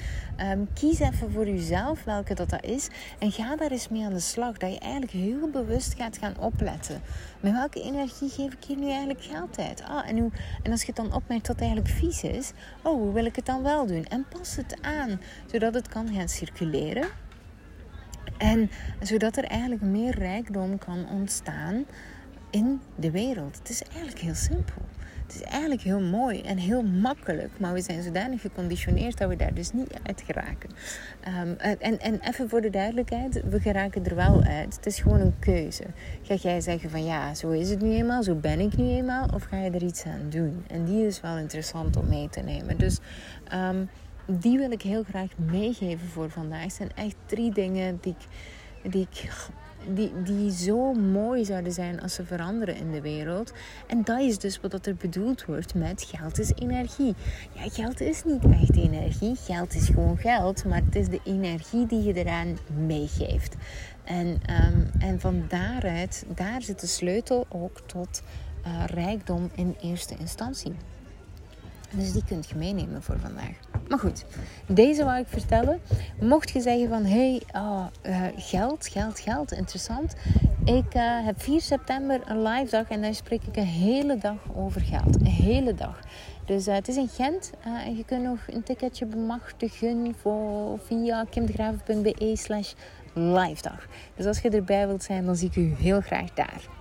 um, 0.52 0.67
kies 0.74 1.00
even 1.00 1.32
voor 1.32 1.45
jezelf 1.45 2.04
welke 2.04 2.34
dat, 2.34 2.50
dat 2.50 2.63
is. 2.63 2.88
En 3.19 3.32
ga 3.32 3.56
daar 3.56 3.71
eens 3.71 3.89
mee 3.89 4.04
aan 4.04 4.13
de 4.13 4.19
slag. 4.19 4.58
Dat 4.58 4.74
je 4.74 4.80
eigenlijk 4.80 5.12
heel 5.12 5.50
bewust 5.50 5.93
gaat 5.93 6.17
gaan 6.17 6.38
opletten. 6.39 7.02
Met 7.39 7.54
welke 7.54 7.82
energie 7.82 8.30
geef 8.30 8.54
ik 8.54 8.63
hier 8.63 8.78
nu 8.78 8.89
eigenlijk 8.89 9.21
geld 9.21 9.60
uit? 9.60 9.84
Ah, 9.84 10.10
en, 10.10 10.17
hoe, 10.17 10.32
en 10.63 10.71
als 10.71 10.82
je 10.82 10.88
het 10.88 10.95
dan 10.95 11.13
opmerkt 11.13 11.45
dat 11.45 11.56
het 11.56 11.65
eigenlijk 11.65 11.95
vies 11.95 12.24
is, 12.24 12.52
oh, 12.82 12.93
hoe 12.93 13.13
wil 13.13 13.26
ik 13.26 13.36
het 13.36 13.45
dan 13.45 13.63
wel 13.63 13.86
doen? 13.86 14.06
En 14.06 14.26
pas 14.30 14.56
het 14.56 14.78
aan, 14.82 15.21
zodat 15.52 15.74
het 15.74 15.88
kan 15.88 16.13
gaan 16.13 16.30
circuleren 16.30 17.08
en 18.38 18.70
zodat 19.02 19.38
er 19.38 19.44
eigenlijk 19.44 19.82
meer 19.82 20.18
rijkdom 20.18 20.78
kan 20.78 21.10
ontstaan 21.10 21.86
in 22.50 22.82
de 22.96 23.12
wereld. 23.12 23.58
Het 23.58 23.70
is 23.70 23.84
eigenlijk 23.84 24.20
heel 24.20 24.36
simpel. 24.36 24.82
Het 25.26 25.36
is 25.36 25.42
eigenlijk 25.42 25.82
heel 25.82 26.02
mooi 26.02 26.42
en 26.42 26.58
heel 26.58 26.84
makkelijk, 26.84 27.50
maar 27.60 27.74
we 27.74 27.82
zijn 27.82 28.04
zodanig 28.04 28.42
geconditioneerd 28.42 29.18
dat 29.18 29.30
we 29.30 29.36
daar 29.36 29.54
dus 29.54 29.72
niet 29.72 29.94
uit 30.04 30.22
geraken. 30.26 30.70
Um, 31.42 31.56
en, 31.80 32.00
en 32.00 32.20
even 32.20 32.50
voor 32.50 32.62
de 32.62 32.70
duidelijkheid, 32.70 33.42
we 33.50 33.60
geraken 33.60 34.06
er 34.06 34.16
wel 34.16 34.44
uit. 34.44 34.76
Het 34.76 34.86
is 34.86 35.00
gewoon 35.00 35.20
een 35.20 35.40
keuze. 35.40 35.84
Ga 36.22 36.34
jij 36.34 36.62
zeggen 36.62 36.90
van 36.90 37.06
ja, 37.06 37.34
zo 37.34 37.50
is 37.50 37.70
het 37.70 37.82
nu 37.82 37.92
eenmaal, 37.92 38.24
zo 38.24 38.36
ben 38.36 38.60
ik 38.60 38.78
nu 38.78 38.88
eenmaal, 38.90 39.28
of 39.34 39.44
ga 39.44 39.58
je 39.58 39.72
er 39.72 39.84
iets 39.84 40.06
aan 40.06 40.30
doen? 40.30 40.64
En 40.68 40.86
die 40.86 41.06
is 41.06 41.22
wel 41.22 41.38
interessant 41.38 41.98
om 41.98 42.08
mee 42.08 42.30
te 42.30 42.42
nemen. 42.42 42.78
Dus 42.78 43.00
um, 43.54 43.90
die 44.26 44.58
wil 44.58 44.72
ik 44.72 44.82
heel 44.82 45.04
graag 45.04 45.30
meegeven 45.52 46.08
voor 46.08 46.30
vandaag. 46.30 46.64
Het 46.64 46.74
zijn 46.74 46.92
echt 46.96 47.16
drie 47.26 47.52
dingen 47.52 47.98
die, 48.02 48.16
ik, 48.20 48.92
die, 48.92 49.08
ik, 49.12 49.30
die, 49.94 50.12
die 50.24 50.52
zo 50.52 50.94
mooi 50.94 51.46
zouden 51.46 51.72
zijn 51.72 52.02
als 52.02 52.14
ze 52.14 52.26
veranderen 52.26 52.76
in 52.76 52.92
de 52.92 53.02
wereld. 53.02 53.54
En 53.88 54.04
dat 54.04 54.20
is 54.20 54.38
dus 54.38 54.60
wat 54.60 54.86
er 54.86 54.96
bedoeld 54.96 55.46
wordt 55.46 55.76
met 55.76 56.04
geld 56.04 56.40
is 56.40 56.52
energie. 56.56 57.16
Ja, 57.54 57.70
geld 57.70 58.02
is 58.02 58.24
niet 58.24 58.44
echt 58.46 58.76
energie. 58.76 59.36
Geld 59.36 59.76
is 59.76 59.86
gewoon 59.86 60.18
geld, 60.18 60.66
maar 60.66 60.82
het 60.86 60.96
is 60.96 61.08
de 61.08 61.22
energie 61.24 61.86
die 61.86 62.04
je 62.04 62.14
eraan 62.14 62.58
meegeeft. 62.86 63.56
En, 64.04 64.28
um, 64.28 64.90
en 65.00 65.20
van 65.20 65.46
daaruit, 65.48 66.26
daar 66.36 66.62
zit 66.62 66.80
de 66.80 66.88
sleutel 66.88 67.46
ook 67.50 67.80
tot 67.86 68.22
uh, 68.68 68.84
rijkdom 68.86 69.50
in 69.56 69.76
eerste 69.82 70.16
instantie. 70.20 70.74
Dus 71.91 72.12
die 72.12 72.24
kunt 72.26 72.50
je 72.50 72.56
meenemen 72.56 73.04
voor 73.04 73.19
vandaag. 73.19 73.60
Maar 73.89 74.00
goed, 74.00 74.26
deze 74.67 75.04
wou 75.04 75.19
ik 75.19 75.28
vertellen. 75.28 75.82
Mocht 76.19 76.50
je 76.50 76.62
zeggen 76.62 76.89
van, 76.89 77.06
hey, 77.06 77.41
oh, 77.54 77.86
uh, 78.04 78.21
geld, 78.36 78.88
geld, 78.88 79.19
geld, 79.19 79.52
interessant. 79.52 80.15
Ik 80.65 80.95
uh, 80.95 81.26
heb 81.26 81.41
4 81.41 81.62
september 81.62 82.21
een 82.26 82.41
live 82.41 82.71
dag 82.71 82.89
en 82.89 83.02
daar 83.02 83.15
spreek 83.15 83.43
ik 83.43 83.56
een 83.56 83.63
hele 83.63 84.17
dag 84.17 84.38
over 84.56 84.82
geld. 84.82 85.15
Een 85.15 85.26
hele 85.26 85.74
dag. 85.74 86.00
Dus 86.45 86.67
uh, 86.67 86.74
het 86.74 86.88
is 86.88 86.95
in 86.95 87.08
Gent 87.08 87.52
en 87.63 87.95
je 87.95 88.06
kunt 88.06 88.24
nog 88.24 88.39
een 88.48 88.63
ticketje 88.63 89.06
bemachtigen 89.06 90.15
via 90.86 91.26
kimdegraven.be 91.30 92.32
slash 92.34 92.74
live 93.13 93.62
dag. 93.62 93.88
Dus 94.15 94.26
als 94.26 94.39
je 94.39 94.50
erbij 94.50 94.88
wilt 94.88 95.04
zijn, 95.04 95.26
dan 95.26 95.36
zie 95.36 95.50
ik 95.50 95.56
u 95.56 95.74
heel 95.78 96.02
graag 96.02 96.34
daar. 96.34 96.75